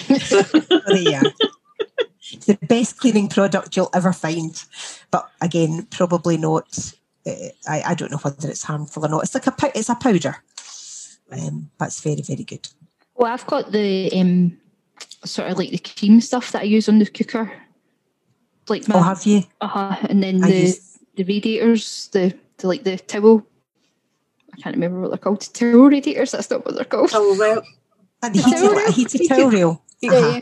yeah. 0.88 1.22
It's 2.32 2.46
the 2.46 2.58
best 2.62 2.98
cleaning 2.98 3.28
product 3.28 3.76
you'll 3.76 3.90
ever 3.94 4.12
find. 4.12 4.62
But 5.10 5.30
again, 5.40 5.86
probably 5.90 6.36
not 6.36 6.94
uh, 7.26 7.48
I, 7.68 7.82
I 7.86 7.94
don't 7.94 8.10
know 8.10 8.18
whether 8.18 8.48
it's 8.48 8.62
harmful 8.62 9.04
or 9.04 9.08
not. 9.08 9.24
It's 9.24 9.34
like 9.34 9.46
a 9.46 9.54
it's 9.74 9.88
a 9.88 9.94
powder. 9.94 10.36
Um, 11.30 11.70
but 11.78 11.86
it's 11.86 12.00
very, 12.00 12.20
very 12.20 12.44
good. 12.44 12.68
Well, 13.14 13.32
I've 13.32 13.46
got 13.46 13.72
the 13.72 14.12
um, 14.12 14.58
sort 15.24 15.50
of 15.50 15.58
like 15.58 15.70
the 15.70 15.78
cream 15.78 16.20
stuff 16.20 16.52
that 16.52 16.62
I 16.62 16.64
use 16.64 16.88
on 16.88 16.98
the 16.98 17.06
cooker. 17.06 17.52
Like 18.68 18.88
my, 18.88 18.96
oh, 18.96 19.02
have 19.02 19.24
you? 19.24 19.42
Uh 19.60 19.66
huh. 19.66 19.96
And 20.08 20.22
then 20.22 20.42
I 20.44 20.50
the 20.50 20.60
use... 20.60 20.98
the 21.16 21.24
radiators, 21.24 22.08
the 22.12 22.34
the 22.58 22.68
like 22.68 22.84
the 22.84 22.98
towel. 22.98 23.46
I 24.56 24.60
can't 24.62 24.76
remember 24.76 25.00
what 25.00 25.08
they're 25.10 25.18
called. 25.18 25.40
Towel 25.52 25.88
radiators. 25.90 26.32
That's 26.32 26.50
not 26.50 26.64
what 26.64 26.74
they're 26.76 26.84
called. 26.84 27.10
Oh, 27.12 27.36
well, 27.38 27.62
And 28.22 28.34
the 28.34 28.42
heated, 28.42 28.60
Towel. 28.60 28.78
a 28.88 28.90
heated 28.92 29.28
towel 29.28 29.50
reel. 29.50 29.82
Yeah, 30.00 30.12
yeah. 30.12 30.40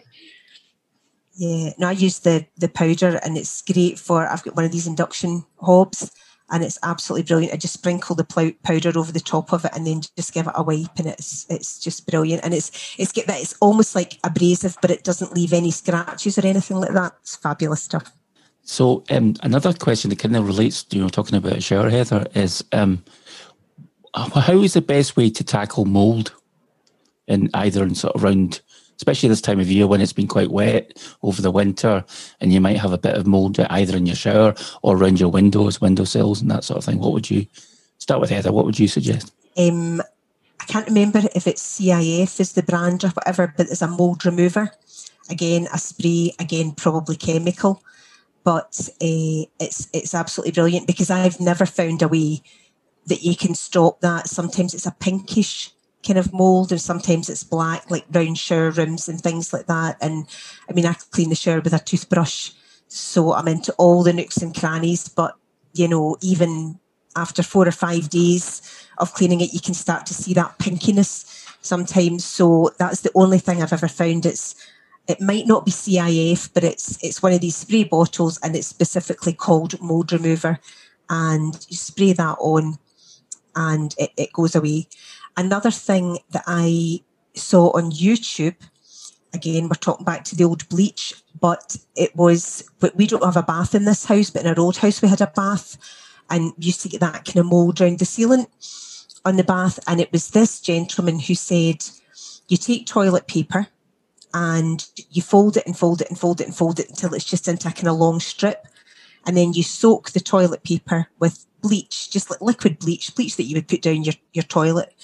Yeah, 1.34 1.70
no, 1.78 1.88
I 1.88 1.92
use 1.92 2.18
the 2.20 2.46
the 2.58 2.68
powder, 2.68 3.18
and 3.24 3.38
it's 3.38 3.62
great 3.62 3.98
for. 3.98 4.26
I've 4.28 4.44
got 4.44 4.54
one 4.54 4.66
of 4.66 4.72
these 4.72 4.86
induction 4.86 5.44
hobs, 5.60 6.10
and 6.50 6.62
it's 6.62 6.78
absolutely 6.82 7.26
brilliant. 7.26 7.54
I 7.54 7.56
just 7.56 7.72
sprinkle 7.72 8.14
the 8.14 8.54
powder 8.62 8.92
over 8.98 9.10
the 9.10 9.18
top 9.20 9.52
of 9.54 9.64
it, 9.64 9.70
and 9.74 9.86
then 9.86 10.02
just 10.14 10.34
give 10.34 10.46
it 10.46 10.52
a 10.54 10.62
wipe, 10.62 10.98
and 10.98 11.06
it's 11.06 11.46
it's 11.48 11.80
just 11.80 12.06
brilliant. 12.06 12.44
And 12.44 12.52
it's 12.52 12.94
it's 12.98 13.12
get 13.12 13.26
that 13.28 13.40
it's 13.40 13.54
almost 13.62 13.94
like 13.94 14.18
abrasive, 14.24 14.76
but 14.82 14.90
it 14.90 15.04
doesn't 15.04 15.32
leave 15.32 15.54
any 15.54 15.70
scratches 15.70 16.36
or 16.36 16.46
anything 16.46 16.76
like 16.76 16.92
that. 16.92 17.14
It's 17.22 17.36
fabulous 17.36 17.82
stuff. 17.82 18.12
So 18.64 19.02
um, 19.10 19.34
another 19.42 19.72
question 19.72 20.10
that 20.10 20.18
kind 20.18 20.36
of 20.36 20.46
relates 20.46 20.84
to 20.84 20.96
you 20.96 21.02
know 21.02 21.08
talking 21.08 21.36
about 21.38 21.56
a 21.56 21.60
shower 21.62 21.88
heather 21.88 22.26
is 22.34 22.62
um, 22.72 23.02
how 24.14 24.60
is 24.60 24.74
the 24.74 24.80
best 24.80 25.16
way 25.16 25.30
to 25.30 25.44
tackle 25.44 25.84
mold 25.84 26.34
in 27.26 27.50
either 27.54 27.82
in 27.82 27.94
sort 27.94 28.14
of 28.14 28.24
around 28.24 28.60
especially 28.96 29.28
this 29.28 29.40
time 29.40 29.58
of 29.58 29.70
year 29.70 29.86
when 29.86 30.00
it's 30.00 30.12
been 30.12 30.28
quite 30.28 30.50
wet 30.50 30.92
over 31.22 31.42
the 31.42 31.50
winter 31.50 32.04
and 32.40 32.52
you 32.52 32.60
might 32.60 32.76
have 32.76 32.92
a 32.92 32.98
bit 32.98 33.16
of 33.16 33.26
mold 33.26 33.58
either 33.58 33.96
in 33.96 34.06
your 34.06 34.16
shower 34.16 34.54
or 34.82 34.96
around 34.96 35.18
your 35.18 35.30
windows 35.30 35.80
windowsills 35.80 36.40
and 36.40 36.50
that 36.50 36.64
sort 36.64 36.78
of 36.78 36.84
thing 36.84 36.98
what 36.98 37.12
would 37.12 37.30
you 37.30 37.46
start 37.98 38.20
with 38.20 38.30
heather 38.30 38.52
what 38.52 38.64
would 38.64 38.78
you 38.78 38.88
suggest 38.88 39.32
Um, 39.56 40.02
I 40.62 40.64
can't 40.66 40.86
remember 40.86 41.20
if 41.34 41.46
it's 41.48 41.80
CIF 41.80 42.38
is 42.38 42.52
the 42.52 42.62
brand 42.62 43.02
or 43.02 43.08
whatever, 43.08 43.52
but 43.56 43.66
it's 43.68 43.82
a 43.82 43.88
mold 43.88 44.24
remover. 44.24 44.70
Again, 45.28 45.66
a 45.72 45.78
spray. 45.78 46.32
Again, 46.38 46.72
probably 46.72 47.16
chemical, 47.16 47.82
but 48.44 48.88
uh, 49.00 49.42
it's 49.58 49.88
it's 49.92 50.14
absolutely 50.14 50.52
brilliant 50.52 50.86
because 50.86 51.10
I've 51.10 51.40
never 51.40 51.66
found 51.66 52.02
a 52.02 52.08
way 52.08 52.42
that 53.06 53.22
you 53.22 53.36
can 53.36 53.54
stop 53.54 54.00
that. 54.00 54.28
Sometimes 54.28 54.74
it's 54.74 54.86
a 54.86 54.92
pinkish 54.92 55.70
kind 56.06 56.18
of 56.18 56.32
mold, 56.32 56.72
and 56.72 56.80
sometimes 56.80 57.28
it's 57.28 57.44
black, 57.44 57.90
like 57.90 58.04
round 58.10 58.38
shower 58.38 58.70
rims 58.70 59.08
and 59.08 59.20
things 59.20 59.52
like 59.52 59.66
that. 59.66 59.96
And 60.00 60.26
I 60.68 60.72
mean, 60.72 60.86
I 60.86 60.94
clean 61.10 61.28
the 61.28 61.34
shower 61.34 61.60
with 61.60 61.72
a 61.72 61.78
toothbrush, 61.78 62.50
so 62.88 63.32
I'm 63.32 63.48
into 63.48 63.72
all 63.74 64.02
the 64.02 64.12
nooks 64.12 64.38
and 64.38 64.54
crannies. 64.54 65.08
But 65.08 65.36
you 65.74 65.88
know, 65.88 66.16
even 66.20 66.78
after 67.16 67.42
four 67.42 67.66
or 67.66 67.72
five 67.72 68.10
days 68.10 68.86
of 68.98 69.14
cleaning 69.14 69.40
it, 69.40 69.52
you 69.52 69.60
can 69.60 69.74
start 69.74 70.06
to 70.06 70.14
see 70.14 70.34
that 70.34 70.58
pinkiness 70.58 71.46
sometimes. 71.62 72.24
So 72.24 72.70
that's 72.78 73.00
the 73.00 73.12
only 73.14 73.38
thing 73.38 73.62
I've 73.62 73.72
ever 73.72 73.88
found. 73.88 74.26
It's 74.26 74.54
it 75.08 75.20
might 75.20 75.46
not 75.46 75.64
be 75.64 75.72
CIF, 75.72 76.50
but 76.54 76.64
it's 76.64 77.02
it's 77.02 77.22
one 77.22 77.32
of 77.32 77.40
these 77.40 77.56
spray 77.56 77.84
bottles, 77.84 78.38
and 78.42 78.54
it's 78.54 78.66
specifically 78.66 79.32
called 79.32 79.80
mold 79.80 80.12
remover, 80.12 80.60
and 81.10 81.54
you 81.68 81.76
spray 81.76 82.12
that 82.12 82.36
on, 82.40 82.78
and 83.56 83.94
it, 83.98 84.10
it 84.16 84.32
goes 84.32 84.54
away. 84.54 84.88
Another 85.36 85.70
thing 85.70 86.18
that 86.30 86.44
I 86.46 87.00
saw 87.34 87.70
on 87.76 87.90
YouTube, 87.90 88.56
again, 89.32 89.64
we're 89.64 89.76
talking 89.76 90.04
back 90.04 90.24
to 90.24 90.36
the 90.36 90.44
old 90.44 90.68
bleach, 90.68 91.14
but 91.40 91.76
it 91.96 92.14
was, 92.14 92.68
we 92.94 93.06
don't 93.06 93.24
have 93.24 93.36
a 93.36 93.42
bath 93.42 93.74
in 93.74 93.84
this 93.84 94.04
house, 94.04 94.30
but 94.30 94.42
in 94.42 94.48
our 94.48 94.60
old 94.60 94.76
house 94.76 95.00
we 95.00 95.08
had 95.08 95.20
a 95.20 95.32
bath 95.34 95.78
and 96.30 96.52
used 96.58 96.82
to 96.82 96.88
get 96.88 97.00
that 97.00 97.24
kind 97.24 97.38
of 97.38 97.46
mold 97.46 97.80
around 97.80 97.98
the 97.98 98.04
ceiling 98.04 98.46
on 99.24 99.36
the 99.36 99.44
bath. 99.44 99.78
And 99.86 100.00
it 100.00 100.12
was 100.12 100.30
this 100.30 100.60
gentleman 100.60 101.18
who 101.18 101.34
said, 101.34 101.84
you 102.48 102.56
take 102.56 102.86
toilet 102.86 103.26
paper 103.26 103.68
and 104.34 104.86
you 105.10 105.22
fold 105.22 105.56
it 105.56 105.66
and 105.66 105.76
fold 105.76 106.00
it 106.00 106.08
and 106.08 106.18
fold 106.18 106.40
it 106.40 106.46
and 106.46 106.56
fold 106.56 106.78
it 106.78 106.88
until 106.88 107.14
it's 107.14 107.24
just 107.24 107.48
into 107.48 107.68
a 107.68 107.72
kind 107.72 107.88
of 107.88 107.96
long 107.96 108.20
strip. 108.20 108.66
And 109.26 109.36
then 109.36 109.52
you 109.52 109.62
soak 109.62 110.10
the 110.10 110.20
toilet 110.20 110.64
paper 110.64 111.08
with 111.18 111.46
bleach, 111.60 112.10
just 112.10 112.30
like 112.30 112.40
liquid 112.40 112.78
bleach, 112.78 113.14
bleach 113.14 113.36
that 113.36 113.44
you 113.44 113.54
would 113.56 113.68
put 113.68 113.82
down 113.82 114.02
your, 114.02 114.14
your 114.32 114.42
toilet. 114.44 114.94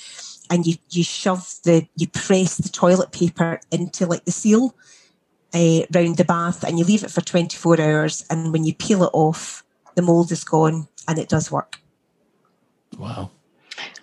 And 0.51 0.67
you, 0.67 0.75
you 0.91 1.05
shove 1.05 1.55
the, 1.65 1.87
you 1.97 2.09
press 2.09 2.57
the 2.57 2.69
toilet 2.69 3.13
paper 3.13 3.61
into 3.71 4.07
like 4.07 4.25
the 4.25 4.33
seal 4.33 4.75
uh, 5.55 5.81
round 5.95 6.17
the 6.17 6.25
bath 6.27 6.65
and 6.65 6.79
you 6.79 6.85
leave 6.85 7.05
it 7.05 7.11
for 7.11 7.21
24 7.21 7.81
hours. 7.81 8.25
And 8.31 8.53
when 8.53 8.65
you 8.65 8.75
peel 8.75 9.05
it 9.05 9.11
off, 9.13 9.63
the 9.95 10.03
mold 10.03 10.33
is 10.33 10.45
gone 10.45 10.89
and 11.07 11.19
it 11.19 11.29
does 11.29 11.51
work. 11.51 11.81
wow 12.99 13.31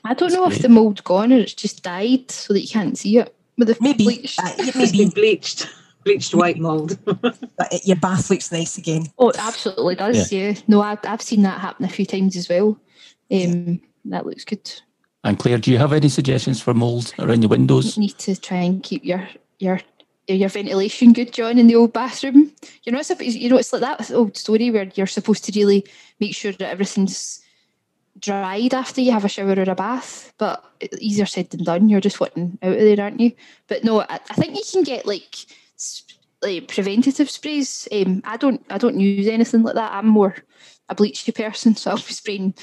I 0.04 0.14
don't 0.14 0.30
That's 0.30 0.36
know 0.36 0.48
great. 0.48 0.58
if 0.58 0.62
the 0.62 0.70
mold's 0.70 1.02
gone 1.02 1.34
or 1.34 1.38
it's 1.38 1.54
just 1.54 1.84
died 1.84 2.30
so 2.30 2.54
that 2.54 2.62
you 2.62 2.68
can't 2.68 2.98
see 2.98 3.18
it 3.18 3.36
with 3.58 3.70
the 3.70 3.78
Maybe, 3.82 4.04
bleach. 4.04 4.38
uh, 4.40 4.52
yeah, 4.58 4.66
it's 4.76 4.92
been 4.92 4.92
maybe, 4.92 5.10
bleached, 5.10 5.68
bleached 6.06 6.34
white 6.34 6.58
mold. 6.58 6.98
but 7.06 7.38
it- 7.74 7.86
your 7.86 7.98
bath 7.98 8.30
looks 8.30 8.52
nice 8.52 8.78
again. 8.78 9.08
Oh, 9.20 9.30
it 9.30 9.38
absolutely 9.40 9.96
does. 9.96 10.32
Yeah. 10.32 10.54
No, 10.68 10.82
I, 10.82 10.98
I've 11.04 11.22
seen 11.22 11.42
that 11.42 11.60
happen 11.60 11.84
a 11.86 11.90
few 11.90 12.06
times 12.06 12.38
as 12.38 12.48
well. 12.48 12.80
Um, 13.32 13.82
that 14.06 14.26
looks 14.26 14.46
good. 14.46 14.72
and 15.24 15.38
claire 15.40 15.58
do 15.58 15.72
you 15.72 15.80
have 15.80 15.92
any 15.94 16.10
suggestions 16.10 16.62
for 16.62 16.76
mold 16.76 17.12
around 17.18 17.42
your 17.42 17.50
windows 17.50 17.98
You 17.98 18.02
need 18.02 18.18
to 18.20 18.40
try 18.40 18.58
and 18.58 18.84
keep 18.84 19.04
your 19.04 19.28
your 19.58 19.80
your 20.28 20.50
ventilation 20.50 21.12
good, 21.14 21.34
John, 21.34 21.58
in 21.60 21.68
the 21.68 21.76
old 21.76 21.92
bathroom. 21.94 22.52
You're 22.84 22.96
not 22.96 23.06
supposed. 23.06 23.36
You 23.36 23.50
know, 23.50 23.58
it's 23.58 23.72
like 23.74 23.82
that 23.82 24.12
old 24.12 24.38
story 24.38 24.70
where 24.72 24.90
you're 24.96 25.06
supposed 25.08 25.44
to 25.46 25.60
really 25.60 25.86
make 26.20 26.36
sure 26.36 26.52
that 26.52 26.70
everything's 26.70 27.42
dried 28.20 28.74
after 28.74 29.02
you 29.02 29.12
have 29.12 29.26
a 29.26 29.30
shower 29.30 29.54
or 29.58 29.70
a 29.70 29.76
bath. 29.76 30.34
But 30.38 30.64
easier 31.00 31.26
said 31.26 31.50
than 31.50 31.64
done. 31.64 31.90
You're 31.90 32.02
just 32.02 32.20
wanting 32.20 32.58
out 32.64 32.74
of 32.74 32.80
there, 32.80 33.02
aren't 33.02 33.20
you? 33.20 33.32
But 33.68 33.84
no, 33.84 34.02
I, 34.02 34.06
I 34.30 34.34
think 34.36 34.56
you 34.56 34.64
can 34.72 34.84
get 34.84 35.06
like 35.06 35.28
sp- 35.34 35.52
like 36.42 36.68
preventative 36.68 37.30
sprays. 37.30 37.88
Um, 37.92 38.22
I 38.26 38.38
don't. 38.38 38.66
I 38.70 38.78
don't 38.78 39.00
use 39.00 39.28
anything 39.28 39.64
like 39.64 39.76
that. 39.76 39.94
I'm 39.94 40.08
more 40.08 40.36
a 40.90 40.96
bleachy 40.96 41.34
person, 41.34 41.76
so 41.76 41.92
I'll 41.92 41.98
be 41.98 42.04
spraying. 42.04 42.54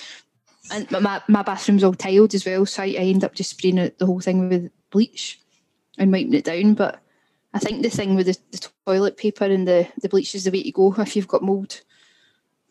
And 0.70 0.88
my- 0.92 1.22
my, 1.28 1.42
bathroom's 1.42 1.82
all 1.82 1.94
tiled 1.94 2.34
as 2.34 2.46
well, 2.46 2.64
so 2.66 2.82
I, 2.84 2.86
I 2.86 3.02
end 3.02 3.24
up 3.24 3.34
just 3.34 3.50
spraying 3.50 3.78
it, 3.78 3.98
the 3.98 4.06
whole 4.06 4.20
thing 4.20 4.48
with 4.48 4.70
bleach 4.90 5.40
and 5.98 6.12
wiping 6.12 6.34
it 6.34 6.44
down. 6.44 6.74
But 6.74 7.00
I 7.52 7.58
think 7.58 7.82
the 7.82 7.90
thing 7.90 8.14
with 8.14 8.26
the, 8.26 8.38
the 8.52 8.68
toilet 8.86 9.16
paper 9.16 9.44
and 9.44 9.66
the, 9.66 9.88
the 10.00 10.08
bleach 10.08 10.34
is 10.36 10.44
the 10.44 10.52
way 10.52 10.62
to 10.62 10.70
go 10.70 10.94
if 10.98 11.16
you've 11.16 11.26
got 11.26 11.42
mould. 11.42 11.80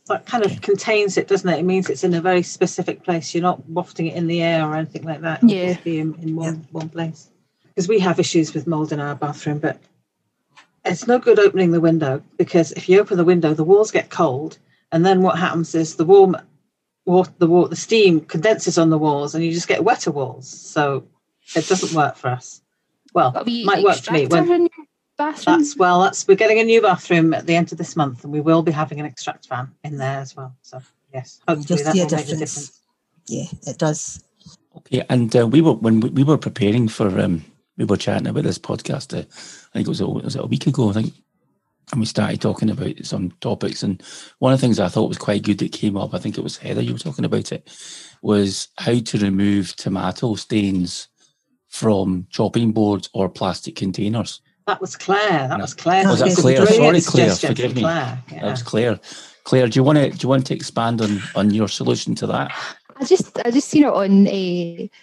that 0.08 0.25
kind 0.25 0.45
of 0.45 0.62
contains 0.62 1.17
it, 1.17 1.27
doesn't 1.27 1.49
it? 1.49 1.60
It 1.60 1.63
means 1.65 1.89
it's 1.89 2.06
in 2.06 2.13
a 2.13 2.21
very 2.21 2.43
specific 2.43 3.04
place. 3.04 3.36
You're 3.36 3.43
not 3.43 3.67
wafting 3.69 4.08
it 4.08 4.15
in 4.15 4.27
the 4.27 4.41
air 4.41 4.65
or 4.65 4.75
anything 4.75 5.04
like 5.04 5.19
that. 5.21 5.43
It'll 5.43 5.49
Yeah. 5.56 5.73
just 5.73 5.84
be 5.84 5.99
in, 5.99 6.15
in 6.21 6.36
one, 6.36 6.65
one 6.71 6.88
place. 6.89 7.30
Because 7.67 7.89
we 7.89 7.99
have 7.99 8.19
issues 8.21 8.54
with 8.54 8.67
mold 8.67 8.93
in 8.93 9.01
our 9.01 9.15
bathroom, 9.15 9.60
but 9.60 9.80
it's 10.85 11.07
no 11.07 11.19
good 11.19 11.39
opening 11.39 11.71
the 11.71 11.81
window 11.81 12.23
because 12.37 12.71
if 12.73 12.89
you 12.89 12.99
open 12.99 13.17
the 13.17 13.23
window, 13.25 13.53
the 13.53 13.63
walls 13.63 13.91
get 13.91 14.09
cold, 14.09 14.57
and 14.91 15.05
then 15.05 15.21
what 15.21 15.37
happens 15.37 15.75
is 15.75 15.95
the 15.95 16.05
warm 16.05 16.35
water, 17.05 17.31
the 17.37 17.47
wa- 17.47 17.67
the 17.67 17.75
steam 17.75 18.21
condenses 18.21 18.77
on 18.77 18.89
the 18.89 18.97
walls, 18.97 19.35
and 19.35 19.43
you 19.43 19.51
just 19.51 19.67
get 19.67 19.83
wetter 19.83 20.11
walls. 20.11 20.47
So 20.49 21.05
it 21.55 21.67
doesn't 21.67 21.95
work 21.95 22.15
for 22.15 22.29
us. 22.29 22.61
Well, 23.13 23.31
Got 23.31 23.41
a 23.43 23.45
wee 23.45 23.63
might 23.65 23.83
work 23.83 23.97
for 23.97 24.13
me. 24.13 24.25
When, 24.27 24.43
in 24.51 24.61
your 24.61 24.69
bathroom. 25.17 25.59
that's 25.59 25.77
well, 25.77 26.01
that's 26.01 26.27
we're 26.27 26.35
getting 26.35 26.59
a 26.59 26.63
new 26.63 26.81
bathroom 26.81 27.33
at 27.33 27.45
the 27.45 27.55
end 27.55 27.71
of 27.71 27.77
this 27.77 27.95
month, 27.95 28.23
and 28.23 28.33
we 28.33 28.41
will 28.41 28.63
be 28.63 28.71
having 28.71 28.99
an 28.99 29.05
extract 29.05 29.47
fan 29.47 29.71
in 29.83 29.97
there 29.97 30.19
as 30.19 30.35
well. 30.35 30.55
So 30.61 30.81
yes, 31.13 31.41
hopefully 31.47 31.79
You'll 31.79 31.85
that 31.85 31.93
see 31.93 31.99
a 31.99 32.03
will 32.05 32.11
make 32.11 32.25
a 32.25 32.29
difference. 32.29 32.39
difference. 32.39 32.81
Yeah, 33.27 33.45
it 33.67 33.77
does. 33.77 34.23
Okay, 34.77 35.03
and 35.09 35.35
uh, 35.35 35.47
we 35.47 35.61
were 35.61 35.73
when 35.73 35.99
we, 35.99 36.09
we 36.09 36.23
were 36.23 36.37
preparing 36.37 36.87
for 36.87 37.07
um, 37.19 37.43
we 37.77 37.85
were 37.85 37.97
chatting 37.97 38.27
about 38.27 38.43
this 38.43 38.57
podcast. 38.59 39.17
Uh, 39.17 39.25
I 39.73 39.77
think 39.77 39.88
it 39.88 39.89
was 39.89 40.01
a, 40.01 40.07
was 40.07 40.36
it 40.36 40.43
a 40.43 40.47
week 40.47 40.67
ago. 40.67 40.89
I 40.89 40.93
think, 40.93 41.13
and 41.91 41.99
we 41.99 42.05
started 42.05 42.41
talking 42.41 42.69
about 42.69 43.05
some 43.05 43.31
topics. 43.41 43.84
And 43.84 44.01
one 44.39 44.53
of 44.53 44.60
the 44.60 44.65
things 44.65 44.79
I 44.79 44.88
thought 44.89 45.10
was 45.10 45.17
quite 45.17 45.43
good 45.43 45.60
that 45.60 45.71
came 45.71 45.97
up. 45.97 46.13
I 46.13 46.19
think 46.19 46.38
it 46.38 46.43
was 46.43 46.57
Heather 46.57 46.81
you 46.81 46.93
were 46.93 46.99
talking 46.99 47.25
about 47.25 47.51
it. 47.51 47.69
Was 48.21 48.67
how 48.77 48.99
to 48.99 49.17
remove 49.17 49.75
tomato 49.75 50.36
stains 50.36 51.07
from 51.69 52.27
chopping 52.29 52.71
boards 52.71 53.10
or 53.13 53.29
plastic 53.29 53.75
containers. 53.75 54.41
That 54.67 54.79
was 54.81 54.95
Claire. 54.95 55.47
That 55.47 55.57
No. 55.57 55.63
was 55.63 55.73
Claire. 55.73 56.07
Was 56.07 56.19
that 56.19 56.27
It's 56.27 56.38
a 56.38 56.41
Claire? 56.41 56.65
Sorry, 56.65 57.01
Claire, 57.01 57.36
forgive 57.36 57.75
me. 57.75 57.81
Claire. 57.81 58.23
That 58.29 58.43
was 58.43 58.63
Claire. 58.63 58.99
Claire, 59.43 59.67
do 59.67 59.79
you 59.79 59.84
want 59.84 59.97
to 59.97 60.10
do 60.12 60.17
you 60.21 60.29
want 60.29 60.45
to 60.47 60.53
expand 60.53 61.01
on 61.01 61.21
on 61.36 61.51
your 61.51 61.67
solution 61.67 62.13
to 62.15 62.27
that? 62.27 62.51
I 62.97 63.05
just 63.05 63.39
I 63.43 63.49
just 63.51 63.69
seen 63.69 63.84
it 63.84 63.93
on 63.93 64.27
a. 64.27 64.89
Uh, 64.93 64.97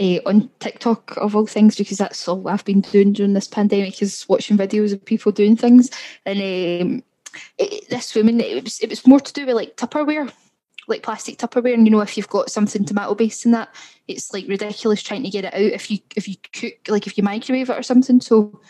on 0.00 0.50
TikTok 0.60 1.16
of 1.16 1.36
all 1.36 1.46
things 1.46 1.76
because 1.76 1.98
that's 1.98 2.26
all 2.28 2.48
I've 2.48 2.64
been 2.64 2.80
doing 2.80 3.12
during 3.12 3.34
this 3.34 3.48
pandemic 3.48 4.02
is 4.02 4.24
watching 4.28 4.56
videos 4.56 4.92
of 4.92 5.04
people 5.04 5.32
doing 5.32 5.56
things. 5.56 5.90
And 6.26 6.38
um, 6.38 7.02
it, 7.58 7.88
this 7.90 8.14
woman 8.14 8.40
it 8.40 8.64
was 8.64 8.80
it 8.80 8.90
was 8.90 9.06
more 9.06 9.20
to 9.20 9.32
do 9.32 9.46
with 9.46 9.56
like 9.56 9.76
Tupperware 9.76 10.32
like 10.86 11.02
plastic 11.02 11.38
Tupperware. 11.38 11.74
And 11.74 11.86
you 11.86 11.90
know 11.90 12.00
if 12.00 12.16
you've 12.16 12.28
got 12.28 12.50
something 12.50 12.84
tomato 12.84 13.14
based 13.14 13.44
in 13.44 13.52
that 13.52 13.74
it's 14.06 14.32
like 14.32 14.46
ridiculous 14.48 15.02
trying 15.02 15.22
to 15.22 15.30
get 15.30 15.44
it 15.44 15.54
out 15.54 15.60
if 15.60 15.90
you 15.90 15.98
if 16.16 16.28
you 16.28 16.36
cook 16.52 16.74
like 16.88 17.06
if 17.06 17.16
you 17.16 17.24
microwave 17.24 17.70
it 17.70 17.78
or 17.78 17.82
something. 17.82 18.20
So 18.20 18.60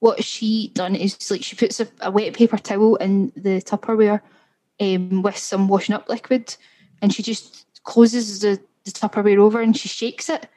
what 0.00 0.24
she 0.24 0.68
done 0.74 0.96
is 0.96 1.30
like 1.30 1.44
she 1.44 1.54
puts 1.56 1.78
a, 1.78 1.88
a 2.00 2.10
wet 2.10 2.34
paper 2.34 2.58
towel 2.58 2.96
in 2.96 3.32
the 3.36 3.62
Tupperware 3.62 4.20
um, 4.80 5.22
with 5.22 5.36
some 5.36 5.68
washing 5.68 5.94
up 5.94 6.08
liquid 6.08 6.56
and 7.00 7.12
she 7.12 7.22
just 7.22 7.66
closes 7.84 8.40
the, 8.40 8.60
the 8.84 8.90
Tupperware 8.90 9.38
over 9.38 9.60
and 9.60 9.76
she 9.76 9.88
shakes 9.88 10.28
it 10.28 10.48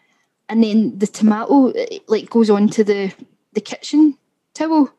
and 0.50 0.64
then 0.64 0.98
the 0.98 1.08
tomato 1.08 1.70
eh, 1.72 2.00
like 2.08 2.30
goes 2.30 2.50
onto 2.50 2.84
the 2.84 3.14
the 3.54 3.62
kitchen 3.62 4.18
towel 4.54 4.90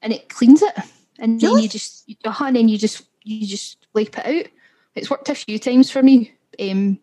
and 0.00 0.12
it 0.12 0.28
cleans 0.28 0.62
it 0.62 0.74
and 1.18 1.40
then 1.40 1.50
Really? 1.50 1.62
you 1.62 1.68
just 1.68 2.10
uh, 2.24 2.34
and 2.40 2.56
then 2.56 2.68
you 2.68 2.78
just 2.78 3.04
you 3.22 3.46
just 3.46 3.86
wipe 3.94 4.18
it 4.18 4.26
out 4.26 4.50
it's 4.94 5.10
worked 5.10 5.28
a 5.28 5.34
few 5.34 5.58
times 5.58 5.90
for 5.90 6.02
me. 6.02 6.32
Um, 6.60 6.98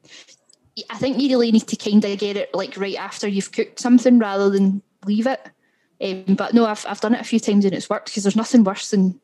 I 0.89 0.97
think 0.97 1.19
you 1.19 1.29
really 1.29 1.51
need 1.51 1.67
to 1.67 1.75
kind 1.75 2.03
of 2.03 2.19
get 2.19 2.37
it 2.37 2.53
like 2.53 2.77
right 2.77 2.97
after 2.97 3.27
you've 3.27 3.51
cooked 3.51 3.79
something 3.79 4.19
rather 4.19 4.49
than 4.49 4.81
leave 5.05 5.27
it. 5.27 5.49
Um, 6.01 6.35
but 6.35 6.53
no, 6.53 6.65
I've, 6.65 6.85
I've 6.87 7.01
done 7.01 7.15
it 7.15 7.21
a 7.21 7.25
few 7.25 7.39
times 7.39 7.65
and 7.65 7.73
it's 7.73 7.89
worked 7.89 8.05
because 8.05 8.23
there's 8.23 8.35
nothing 8.35 8.63
worse 8.63 8.91
than 8.91 9.19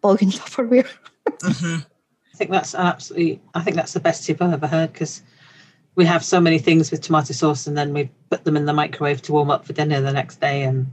bogging 0.00 0.30
Tupperware. 0.30 0.88
mm-hmm. 1.26 1.80
I 2.32 2.36
think 2.36 2.50
that's 2.50 2.74
absolutely. 2.74 3.40
I 3.54 3.62
think 3.62 3.76
that's 3.76 3.92
the 3.92 4.00
best 4.00 4.24
tip 4.24 4.40
I've 4.40 4.52
ever 4.52 4.66
heard 4.66 4.92
because 4.92 5.22
we 5.94 6.04
have 6.04 6.24
so 6.24 6.40
many 6.40 6.58
things 6.58 6.90
with 6.90 7.02
tomato 7.02 7.32
sauce 7.32 7.66
and 7.66 7.76
then 7.76 7.92
we 7.92 8.10
put 8.30 8.44
them 8.44 8.56
in 8.56 8.64
the 8.64 8.72
microwave 8.72 9.22
to 9.22 9.32
warm 9.32 9.50
up 9.50 9.64
for 9.64 9.72
dinner 9.72 10.00
the 10.00 10.12
next 10.12 10.40
day 10.40 10.62
and 10.62 10.90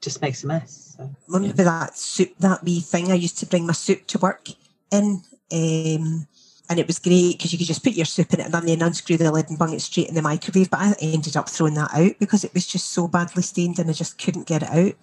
just 0.00 0.20
makes 0.20 0.44
a 0.44 0.46
mess. 0.46 0.96
So, 0.96 1.10
Remember 1.28 1.62
yeah. 1.62 1.64
that 1.64 1.96
soup, 1.96 2.34
that 2.40 2.62
wee 2.64 2.80
thing 2.80 3.10
I 3.10 3.14
used 3.14 3.38
to 3.38 3.46
bring 3.46 3.66
my 3.66 3.72
soup 3.72 4.06
to 4.08 4.18
work 4.18 4.48
in. 4.90 5.22
Um, 5.52 6.26
and 6.68 6.78
it 6.78 6.86
was 6.86 6.98
great 6.98 7.36
because 7.36 7.52
you 7.52 7.58
could 7.58 7.66
just 7.66 7.84
put 7.84 7.92
your 7.92 8.06
soup 8.06 8.32
in 8.32 8.40
it 8.40 8.52
and 8.52 8.68
then 8.68 8.82
unscrew 8.82 9.16
the 9.16 9.30
lid 9.30 9.50
and 9.50 9.58
bung 9.58 9.74
it 9.74 9.80
straight 9.80 10.08
in 10.08 10.14
the 10.14 10.22
microwave. 10.22 10.70
But 10.70 10.80
I 10.80 10.94
ended 11.00 11.36
up 11.36 11.48
throwing 11.48 11.74
that 11.74 11.94
out 11.94 12.18
because 12.18 12.42
it 12.42 12.54
was 12.54 12.66
just 12.66 12.90
so 12.90 13.06
badly 13.06 13.42
stained 13.42 13.78
and 13.78 13.88
I 13.88 13.92
just 13.92 14.18
couldn't 14.18 14.46
get 14.46 14.62
it 14.62 14.70
out. 14.70 14.94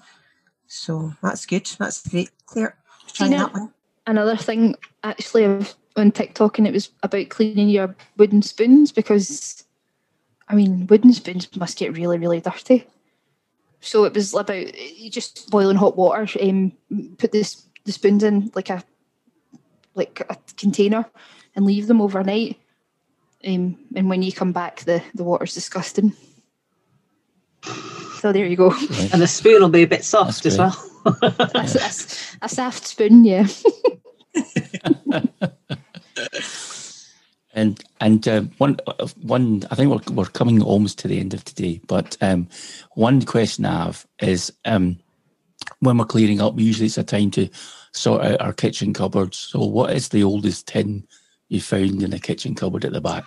So 0.68 1.14
that's 1.22 1.46
good. 1.46 1.70
That's 1.78 2.08
great. 2.08 2.32
Claire, 2.46 2.78
trying 3.14 3.32
that 3.32 3.54
one. 3.54 3.74
Another 4.08 4.36
thing, 4.36 4.76
actually, 5.04 5.66
on 5.96 6.12
TikTok, 6.12 6.58
and 6.58 6.68
it 6.68 6.74
was 6.74 6.90
about 7.04 7.30
cleaning 7.30 7.70
your 7.70 7.96
wooden 8.18 8.42
spoons 8.42 8.92
because, 8.92 9.64
I 10.48 10.56
mean, 10.56 10.88
wooden 10.88 11.14
spoons 11.14 11.56
must 11.56 11.78
get 11.78 11.96
really, 11.96 12.18
really 12.18 12.42
dirty. 12.42 12.88
So 13.80 14.04
it 14.06 14.14
was 14.14 14.34
about 14.34 14.78
you 14.78 15.10
just 15.10 15.50
boiling 15.50 15.78
hot 15.78 15.98
water, 15.98 16.28
um, 16.42 16.72
put 17.18 17.32
this 17.32 17.66
the 17.84 17.92
spoons 17.92 18.24
in 18.24 18.52
like 18.54 18.70
a 18.70 18.84
like 19.96 20.22
a 20.30 20.38
container 20.56 21.06
and 21.56 21.66
leave 21.66 21.88
them 21.88 22.02
overnight. 22.02 22.58
Um, 23.46 23.78
and 23.96 24.10
when 24.10 24.22
you 24.22 24.32
come 24.32 24.52
back, 24.52 24.82
the, 24.82 25.04
the 25.16 25.24
water's 25.24 25.54
disgusting. 25.54 26.14
So 28.22 28.32
there 28.32 28.46
you 28.46 28.56
go. 28.56 28.72
And 29.12 29.20
the 29.20 29.26
spoon 29.26 29.64
will 29.64 29.70
be 29.70 29.82
a 29.82 29.88
bit 29.88 30.06
soft 30.06 30.46
as 30.46 30.56
well. 30.56 30.78
a, 31.24 31.34
a, 31.56 31.92
a 32.44 32.50
soft 32.50 32.86
spoon, 32.86 33.26
yeah. 33.26 33.48
and 37.56 37.84
and 38.00 38.28
uh, 38.28 38.42
one 38.60 38.78
one 39.24 39.64
I 39.72 39.76
think 39.76 39.90
we're 39.90 40.14
we're 40.14 40.26
coming 40.26 40.62
almost 40.62 41.00
to 41.00 41.08
the 41.08 41.20
end 41.20 41.34
of 41.34 41.44
today, 41.44 41.82
but 41.88 42.16
um, 42.22 42.48
one 42.92 43.24
question 43.24 43.66
I 43.66 43.86
have 43.86 44.06
is 44.22 44.54
um, 44.66 45.00
when 45.80 45.98
we're 45.98 46.06
clearing 46.06 46.42
up, 46.42 46.60
usually 46.60 46.86
it's 46.86 47.00
a 47.00 47.04
time 47.04 47.32
to 47.32 47.50
sort 47.92 48.24
out 48.24 48.40
our 48.40 48.54
kitchen 48.54 48.94
cupboards. 48.94 49.36
So, 49.38 49.66
what 49.66 49.94
is 49.94 50.10
the 50.10 50.24
oldest 50.24 50.68
tin 50.68 51.08
you 51.50 51.60
found 51.60 52.04
in 52.04 52.14
a 52.14 52.20
kitchen 52.20 52.54
cupboard 52.54 52.86
at 52.86 52.94
the 52.94 53.02
back? 53.02 53.26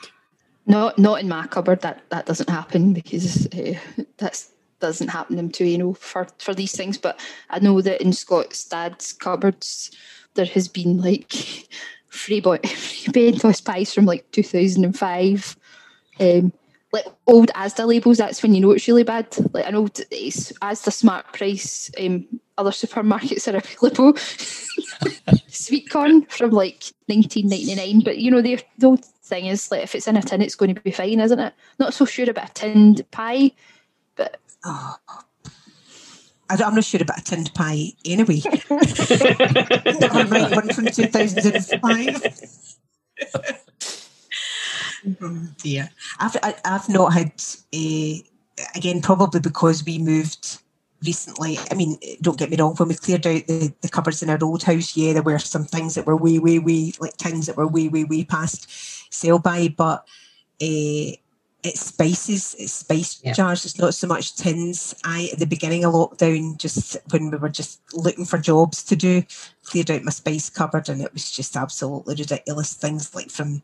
No, 0.66 0.92
not 0.96 1.20
in 1.20 1.28
my 1.28 1.48
cupboard. 1.48 1.80
That 1.80 2.08
that 2.10 2.26
doesn't 2.26 2.48
happen 2.48 2.92
because 2.92 3.48
uh, 3.48 3.74
that 4.18 4.46
doesn't 4.80 5.08
happen 5.08 5.50
too. 5.50 5.64
You 5.64 5.78
know, 5.78 5.94
for 5.94 6.26
for 6.38 6.54
these 6.54 6.76
things. 6.76 6.98
But 6.98 7.20
I 7.50 7.58
know 7.58 7.80
that 7.80 8.00
in 8.00 8.12
Scott's 8.12 8.64
dad's 8.64 9.12
cupboards, 9.12 9.90
there 10.34 10.46
has 10.46 10.68
been 10.68 11.00
like 11.00 11.32
free, 12.08 12.40
boy, 12.40 12.58
Fray 12.64 13.30
Bentos 13.30 13.64
pies 13.64 13.92
from 13.92 14.06
like 14.06 14.30
two 14.32 14.42
thousand 14.42 14.84
and 14.84 14.98
five. 14.98 15.56
Um, 16.20 16.52
like 16.94 17.06
old 17.26 17.48
Asda 17.54 17.88
labels, 17.88 18.18
that's 18.18 18.40
when 18.40 18.54
you 18.54 18.60
know 18.60 18.70
it's 18.70 18.86
really 18.86 19.02
bad. 19.02 19.26
Like 19.52 19.66
an 19.66 19.74
old 19.74 19.94
Asda 19.94 20.92
Smart 20.92 21.32
Price, 21.32 21.90
um, 22.00 22.24
other 22.56 22.70
supermarkets 22.70 23.52
are 23.52 23.56
available. 23.82 24.16
Sweet 25.48 25.90
corn 25.90 26.22
from 26.26 26.50
like 26.50 26.84
1999, 27.06 28.04
but 28.04 28.18
you 28.18 28.30
know 28.30 28.40
the 28.40 28.60
the 28.78 28.86
old 28.86 29.04
thing 29.04 29.46
is 29.46 29.72
like 29.72 29.82
if 29.82 29.94
it's 29.96 30.06
in 30.06 30.16
a 30.16 30.22
tin, 30.22 30.40
it's 30.40 30.54
going 30.54 30.72
to 30.72 30.80
be 30.80 30.92
fine, 30.92 31.18
isn't 31.18 31.40
it? 31.40 31.52
Not 31.80 31.94
so 31.94 32.04
sure 32.04 32.30
about 32.30 32.50
a 32.50 32.54
tinned 32.54 33.10
pie, 33.10 33.50
but 34.14 34.40
oh. 34.64 34.96
I 36.50 36.62
am 36.62 36.74
not 36.74 36.84
sure 36.84 37.02
about 37.02 37.20
a 37.20 37.24
tinned 37.24 37.52
pie 37.54 37.92
anyway. 38.04 38.42
Never 38.70 40.54
one 40.54 40.68
from 40.68 40.86
2005. 40.86 42.22
oh 45.22 45.48
dear. 45.58 45.90
I've, 46.18 46.36
I, 46.42 46.54
have 46.64 46.88
not 46.88 47.12
had 47.14 47.32
a, 47.74 48.22
again, 48.76 49.00
probably 49.00 49.40
because 49.40 49.84
we 49.84 49.98
moved 49.98 50.58
recently. 51.04 51.58
I 51.70 51.74
mean, 51.74 51.96
don't 52.20 52.38
get 52.38 52.50
me 52.50 52.56
wrong, 52.58 52.74
when 52.76 52.88
we 52.88 52.94
cleared 52.94 53.26
out 53.26 53.46
the, 53.46 53.72
the 53.80 53.88
cupboards 53.88 54.22
in 54.22 54.30
our 54.30 54.38
old 54.42 54.62
house, 54.62 54.96
yeah, 54.96 55.12
there 55.12 55.22
were 55.22 55.38
some 55.38 55.64
things 55.64 55.94
that 55.94 56.06
were 56.06 56.16
way, 56.16 56.38
way, 56.38 56.58
way, 56.58 56.92
like 57.00 57.16
tins 57.16 57.46
that 57.46 57.56
were 57.56 57.66
way, 57.66 57.88
way, 57.88 58.04
way 58.04 58.24
past 58.24 58.70
sale 59.12 59.38
by, 59.38 59.68
but 59.68 60.06
uh, 60.62 61.16
it's 61.64 61.86
spices, 61.86 62.54
it's 62.58 62.72
spice 62.72 63.20
yeah. 63.24 63.32
jars, 63.32 63.64
it's 63.64 63.78
not 63.78 63.94
so 63.94 64.06
much 64.06 64.36
tins. 64.36 64.94
I, 65.04 65.30
at 65.32 65.38
the 65.38 65.46
beginning 65.46 65.84
of 65.84 65.94
lockdown, 65.94 66.58
just 66.58 66.96
when 67.10 67.30
we 67.30 67.38
were 67.38 67.48
just 67.48 67.80
looking 67.94 68.26
for 68.26 68.38
jobs 68.38 68.84
to 68.84 68.96
do, 68.96 69.22
cleared 69.64 69.90
out 69.90 70.04
my 70.04 70.10
spice 70.10 70.50
cupboard 70.50 70.88
and 70.88 71.00
it 71.00 71.12
was 71.12 71.30
just 71.30 71.56
absolutely 71.56 72.16
ridiculous 72.16 72.74
things 72.74 73.14
like 73.14 73.30
from 73.30 73.62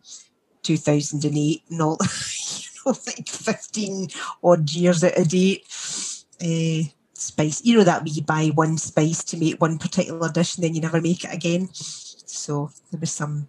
2008 0.62 1.62
and 1.70 1.82
all, 1.82 1.98
you 2.56 2.68
know, 2.86 2.96
like 3.06 3.28
15 3.28 4.08
odd 4.42 4.70
years 4.70 5.04
out 5.04 5.18
of 5.18 5.28
date. 5.28 5.66
Uh, 6.42 6.88
spice. 7.12 7.62
You 7.64 7.76
know 7.76 7.84
that 7.84 8.02
we 8.02 8.22
buy 8.22 8.46
one 8.54 8.78
spice 8.78 9.22
to 9.24 9.36
make 9.36 9.60
one 9.60 9.78
particular 9.78 10.30
dish 10.30 10.56
and 10.56 10.64
then 10.64 10.74
you 10.74 10.80
never 10.80 11.00
make 11.00 11.24
it 11.24 11.34
again. 11.34 11.68
So 11.72 12.70
there 12.90 13.00
was 13.00 13.12
some. 13.12 13.48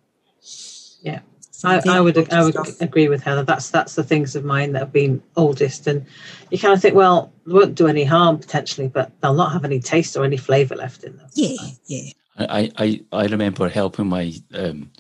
Yeah, 1.02 1.22
I, 1.64 1.82
I, 1.88 2.02
would 2.02 2.32
I 2.34 2.44
would 2.44 2.56
agree 2.82 3.08
with 3.08 3.24
Heather. 3.24 3.44
That's 3.44 3.70
that's 3.70 3.96
the 3.96 4.04
things 4.04 4.36
of 4.36 4.44
mine 4.44 4.74
that 4.74 4.80
have 4.80 4.94
been 4.94 5.22
oldest, 5.36 5.88
and 5.88 6.06
you 6.50 6.58
kind 6.58 6.74
of 6.74 6.82
think, 6.82 6.96
well, 6.96 7.32
they 7.46 7.54
won't 7.54 7.76
do 7.76 7.88
any 7.88 8.04
harm 8.04 8.40
potentially, 8.40 8.88
but 8.88 9.12
they'll 9.22 9.34
not 9.34 9.52
have 9.52 9.66
any 9.66 9.80
taste 9.80 10.16
or 10.18 10.24
any 10.24 10.38
flavour 10.38 10.76
left 10.76 11.04
in 11.04 11.18
them. 11.18 11.28
Yeah, 11.34 11.56
yeah. 11.86 12.12
I 12.38 12.72
I, 12.78 13.02
I 13.12 13.26
remember 13.26 13.70
helping 13.70 14.08
my 14.08 14.34
um, 14.54 14.92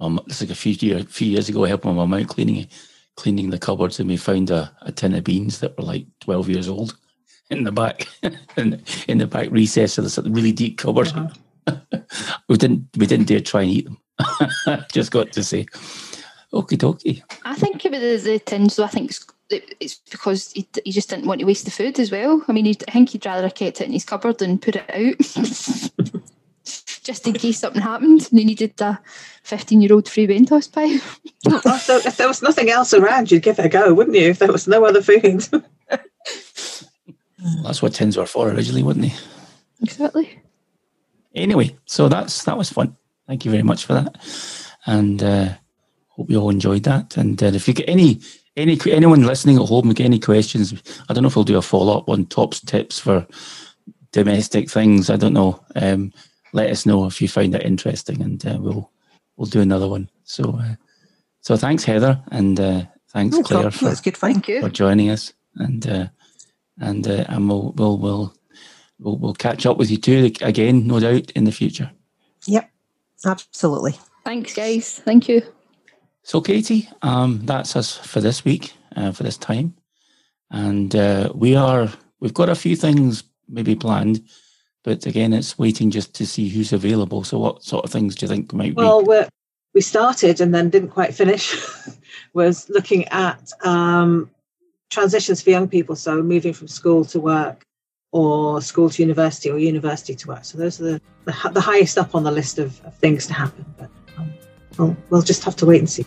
mum. 0.00 0.20
It's 0.26 0.40
like 0.40 0.50
a 0.50 0.54
few 0.54 0.72
years 0.72 1.06
few 1.08 1.28
years 1.28 1.48
ago, 1.48 1.64
helping 1.64 1.94
my 1.94 2.04
mum 2.04 2.14
out 2.14 2.28
cleaning 2.28 2.68
cleaning 3.16 3.50
the 3.50 3.58
cupboards, 3.58 3.98
and 3.98 4.08
we 4.08 4.16
found 4.16 4.50
a, 4.50 4.72
a 4.82 4.92
tin 4.92 5.14
of 5.14 5.24
beans 5.24 5.60
that 5.60 5.76
were 5.76 5.84
like 5.84 6.06
twelve 6.20 6.48
years 6.48 6.68
old 6.68 6.96
in 7.50 7.64
the 7.64 7.72
back, 7.72 8.06
in, 8.56 8.82
in 9.08 9.18
the 9.18 9.26
back 9.26 9.50
recess 9.50 9.98
of 9.98 10.04
this 10.04 10.18
really 10.18 10.52
deep 10.52 10.78
cupboard. 10.78 11.08
Uh-huh. 11.08 11.28
we 12.48 12.56
didn't 12.56 12.88
we 12.96 13.06
didn't 13.06 13.28
dare 13.28 13.40
try 13.40 13.62
and 13.62 13.70
eat 13.70 13.84
them. 13.84 13.98
Just 14.92 15.10
got 15.10 15.32
to 15.32 15.44
say, 15.44 15.66
okie 16.52 16.78
dokie. 16.78 17.22
I 17.44 17.54
think 17.54 17.84
it 17.84 17.92
was 17.92 18.24
the 18.24 18.38
tin, 18.38 18.68
so 18.68 18.84
I 18.84 18.88
think 18.88 19.10
it's, 19.10 19.26
it's 19.80 19.94
because 20.10 20.52
he, 20.52 20.68
he, 20.84 20.92
just 20.92 21.08
didn't 21.08 21.26
want 21.26 21.40
to 21.40 21.46
waste 21.46 21.64
the 21.64 21.70
food 21.70 21.98
as 21.98 22.10
well. 22.10 22.44
I 22.48 22.52
mean, 22.52 22.66
I 22.66 22.72
think 22.90 23.10
he'd 23.10 23.24
rather 23.24 23.42
have 23.42 23.54
kept 23.54 23.80
it 23.80 23.86
in 23.86 23.92
his 23.92 24.04
cupboard 24.04 24.38
than 24.38 24.58
put 24.58 24.76
it 24.76 24.90
out. 24.90 26.22
just 27.08 27.26
in 27.26 27.32
case 27.32 27.60
something 27.60 27.80
happened 27.80 28.28
and 28.30 28.38
he 28.38 28.44
needed 28.44 28.78
a 28.80 29.00
15 29.44 29.80
year 29.80 29.94
old 29.94 30.08
Fray 30.08 30.26
Bentos 30.26 30.70
pie. 30.70 30.98
so 31.78 31.96
if 32.06 32.18
there 32.18 32.28
was 32.28 32.42
nothing 32.42 32.68
else 32.68 32.92
around, 32.92 33.30
you'd 33.30 33.42
give 33.42 33.58
it 33.58 33.64
a 33.64 33.68
go, 33.68 33.94
wouldn't 33.94 34.16
you? 34.16 34.28
If 34.28 34.38
there 34.38 34.52
was 34.52 34.68
no 34.68 34.84
other 34.84 35.00
food. 35.00 35.46
Well, 35.50 36.02
that's 37.62 37.80
what 37.80 37.94
tins 37.94 38.16
were 38.16 38.26
for 38.26 38.50
originally, 38.50 38.82
wouldn't 38.82 39.06
they? 39.06 39.14
Exactly. 39.82 40.42
Anyway, 41.34 41.76
so 41.86 42.08
that's 42.08 42.44
that 42.44 42.58
was 42.58 42.70
fun. 42.70 42.96
Thank 43.28 43.44
you 43.44 43.52
very 43.52 43.62
much 43.62 43.84
for 43.84 43.92
that, 43.92 44.16
and 44.86 45.22
uh, 45.22 45.50
hope 46.08 46.30
you 46.30 46.40
all 46.40 46.50
enjoyed 46.50 46.82
that. 46.84 47.16
And 47.16 47.40
uh, 47.42 47.46
if 47.46 47.68
you 47.68 47.74
get 47.74 47.88
any 47.88 48.20
any 48.56 48.78
anyone 48.90 49.22
listening 49.22 49.56
at 49.56 49.68
home, 49.68 49.90
get 49.90 50.06
any 50.06 50.18
questions, 50.18 50.74
I 51.08 51.12
don't 51.12 51.22
know 51.22 51.28
if 51.28 51.36
we'll 51.36 51.44
do 51.44 51.58
a 51.58 51.62
follow 51.62 51.98
up 51.98 52.08
on 52.08 52.26
tops 52.26 52.60
tips 52.60 52.98
for 52.98 53.26
domestic 54.12 54.70
things. 54.70 55.10
I 55.10 55.16
don't 55.16 55.34
know. 55.34 55.62
Um, 55.76 56.12
let 56.52 56.70
us 56.70 56.86
know 56.86 57.06
if 57.06 57.20
you 57.20 57.28
find 57.28 57.54
it 57.54 57.62
interesting, 57.62 58.22
and 58.22 58.44
uh, 58.46 58.58
we'll 58.58 58.90
we'll 59.36 59.46
do 59.46 59.60
another 59.60 59.88
one. 59.88 60.10
So, 60.24 60.58
uh, 60.60 60.74
so 61.40 61.56
thanks 61.56 61.84
Heather, 61.84 62.22
and 62.30 62.58
uh, 62.58 62.82
thanks 63.12 63.36
no 63.36 63.42
Claire 63.42 63.70
for, 63.70 63.86
That's 63.86 64.00
good. 64.00 64.16
Thank 64.16 64.48
you. 64.48 64.60
for 64.60 64.70
joining 64.70 65.10
us, 65.10 65.32
and 65.56 65.86
uh, 65.86 66.08
and 66.80 67.06
uh, 67.06 67.24
and 67.28 67.48
we'll, 67.48 67.72
we'll 67.76 67.98
we'll 67.98 68.34
we'll 68.98 69.18
we'll 69.18 69.34
catch 69.34 69.66
up 69.66 69.76
with 69.76 69.90
you 69.90 69.98
too 69.98 70.32
again, 70.40 70.86
no 70.86 71.00
doubt, 71.00 71.30
in 71.32 71.44
the 71.44 71.52
future. 71.52 71.90
Yep, 72.46 72.70
absolutely. 73.24 73.94
Thanks, 74.24 74.54
guys. 74.54 74.98
Thank 74.98 75.28
you. 75.28 75.42
So, 76.22 76.40
Katie, 76.40 76.88
um, 77.02 77.40
that's 77.44 77.74
us 77.76 77.96
for 77.96 78.20
this 78.20 78.44
week, 78.44 78.74
uh, 78.96 79.12
for 79.12 79.22
this 79.22 79.38
time, 79.38 79.74
and 80.50 80.94
uh, 80.94 81.32
we 81.34 81.56
are 81.56 81.88
we've 82.20 82.34
got 82.34 82.50
a 82.50 82.54
few 82.54 82.76
things 82.76 83.24
maybe 83.48 83.74
planned, 83.74 84.20
but 84.84 85.06
again, 85.06 85.32
it's 85.32 85.58
waiting 85.58 85.90
just 85.90 86.14
to 86.16 86.26
see 86.26 86.48
who's 86.48 86.72
available. 86.72 87.24
So, 87.24 87.38
what 87.38 87.64
sort 87.64 87.84
of 87.84 87.90
things 87.90 88.14
do 88.14 88.26
you 88.26 88.28
think 88.28 88.52
might 88.52 88.74
well, 88.74 89.00
be? 89.00 89.08
Well, 89.08 89.28
we 89.74 89.80
started 89.80 90.40
and 90.40 90.54
then 90.54 90.70
didn't 90.70 90.90
quite 90.90 91.14
finish. 91.14 91.56
was 92.34 92.68
looking 92.68 93.06
at 93.08 93.50
um, 93.64 94.30
transitions 94.90 95.40
for 95.40 95.50
young 95.50 95.68
people, 95.68 95.96
so 95.96 96.22
moving 96.22 96.52
from 96.52 96.68
school 96.68 97.04
to 97.06 97.20
work 97.20 97.64
or 98.12 98.62
school 98.62 98.88
to 98.90 99.02
university 99.02 99.50
or 99.50 99.58
university 99.58 100.14
to 100.14 100.28
work. 100.28 100.44
So 100.44 100.58
those 100.58 100.80
are 100.80 100.84
the, 100.84 101.00
the, 101.24 101.50
the 101.52 101.60
highest 101.60 101.98
up 101.98 102.14
on 102.14 102.24
the 102.24 102.30
list 102.30 102.58
of, 102.58 102.80
of 102.84 102.94
things 102.96 103.26
to 103.26 103.34
happen. 103.34 103.64
But 103.78 103.90
um, 104.16 104.32
we'll, 104.78 104.96
we'll 105.10 105.22
just 105.22 105.44
have 105.44 105.56
to 105.56 105.66
wait 105.66 105.78
and 105.80 105.90
see. 105.90 106.06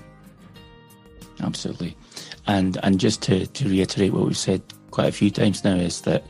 Absolutely. 1.41 1.95
And 2.47 2.77
and 2.83 2.99
just 2.99 3.21
to, 3.23 3.45
to 3.45 3.69
reiterate 3.69 4.13
what 4.13 4.25
we've 4.25 4.37
said 4.37 4.61
quite 4.89 5.07
a 5.07 5.11
few 5.11 5.29
times 5.29 5.63
now 5.63 5.75
is 5.75 6.01
that 6.01 6.23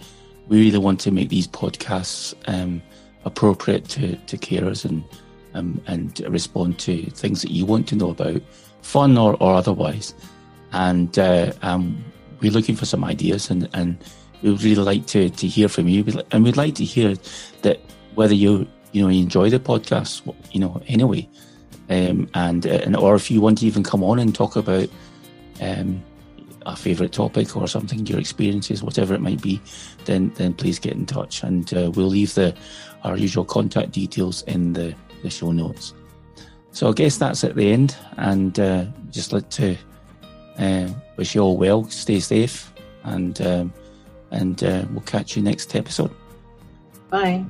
we 0.47 0.59
really 0.59 0.77
want 0.77 0.99
to 1.01 1.11
make 1.11 1.29
these 1.29 1.47
podcasts 1.47 2.33
um, 2.47 2.81
appropriate 3.23 3.87
to, 3.89 4.15
to 4.15 4.37
carers 4.37 4.85
and 4.85 5.03
um, 5.53 5.81
and 5.87 6.19
respond 6.27 6.79
to 6.79 7.03
things 7.11 7.41
that 7.41 7.51
you 7.51 7.65
want 7.65 7.87
to 7.89 7.95
know 7.95 8.09
about, 8.09 8.41
fun 8.81 9.17
or, 9.17 9.35
or 9.41 9.53
otherwise. 9.53 10.13
And 10.71 11.17
uh, 11.19 11.51
um, 11.61 12.03
we're 12.39 12.51
looking 12.51 12.75
for 12.75 12.85
some 12.85 13.03
ideas 13.03 13.49
and, 13.49 13.69
and 13.73 13.97
we 14.41 14.51
would 14.51 14.63
really 14.63 14.83
like 14.83 15.05
to, 15.07 15.29
to 15.29 15.47
hear 15.47 15.67
from 15.67 15.87
you. 15.87 16.05
And 16.31 16.43
we'd 16.43 16.57
like 16.57 16.75
to 16.75 16.85
hear 16.85 17.15
that 17.61 17.79
whether 18.15 18.33
you 18.33 18.67
you 18.91 19.01
know 19.01 19.09
you 19.09 19.21
enjoy 19.21 19.49
the 19.49 19.59
podcast, 19.59 20.21
you 20.51 20.59
know, 20.59 20.81
anyway, 20.87 21.27
um, 21.89 22.29
and 22.33 22.65
and 22.65 22.95
or 22.95 23.15
if 23.15 23.31
you 23.31 23.41
want 23.41 23.59
to 23.59 23.65
even 23.65 23.83
come 23.83 24.03
on 24.03 24.19
and 24.19 24.35
talk 24.35 24.55
about 24.55 24.89
um, 25.61 26.03
a 26.65 26.75
favourite 26.75 27.11
topic 27.11 27.55
or 27.55 27.67
something, 27.67 28.05
your 28.05 28.19
experiences, 28.19 28.83
whatever 28.83 29.13
it 29.13 29.21
might 29.21 29.41
be, 29.41 29.61
then 30.05 30.31
then 30.35 30.53
please 30.53 30.79
get 30.79 30.93
in 30.93 31.05
touch, 31.05 31.43
and 31.43 31.73
uh, 31.73 31.91
we'll 31.91 32.07
leave 32.07 32.33
the 32.33 32.55
our 33.03 33.17
usual 33.17 33.45
contact 33.45 33.91
details 33.91 34.43
in 34.43 34.73
the 34.73 34.93
the 35.23 35.29
show 35.29 35.51
notes. 35.51 35.93
So 36.71 36.89
I 36.89 36.93
guess 36.93 37.17
that's 37.17 37.43
at 37.43 37.55
the 37.55 37.71
end, 37.71 37.95
and 38.17 38.59
uh, 38.59 38.85
just 39.09 39.33
like 39.33 39.49
to 39.51 39.77
uh, 40.57 40.87
wish 41.17 41.35
you 41.35 41.41
all 41.41 41.57
well, 41.57 41.85
stay 41.89 42.19
safe, 42.19 42.73
and 43.03 43.41
um, 43.41 43.73
and 44.31 44.63
uh, 44.63 44.85
we'll 44.91 45.01
catch 45.01 45.35
you 45.35 45.43
next 45.43 45.75
episode. 45.75 46.11
Bye. 47.09 47.45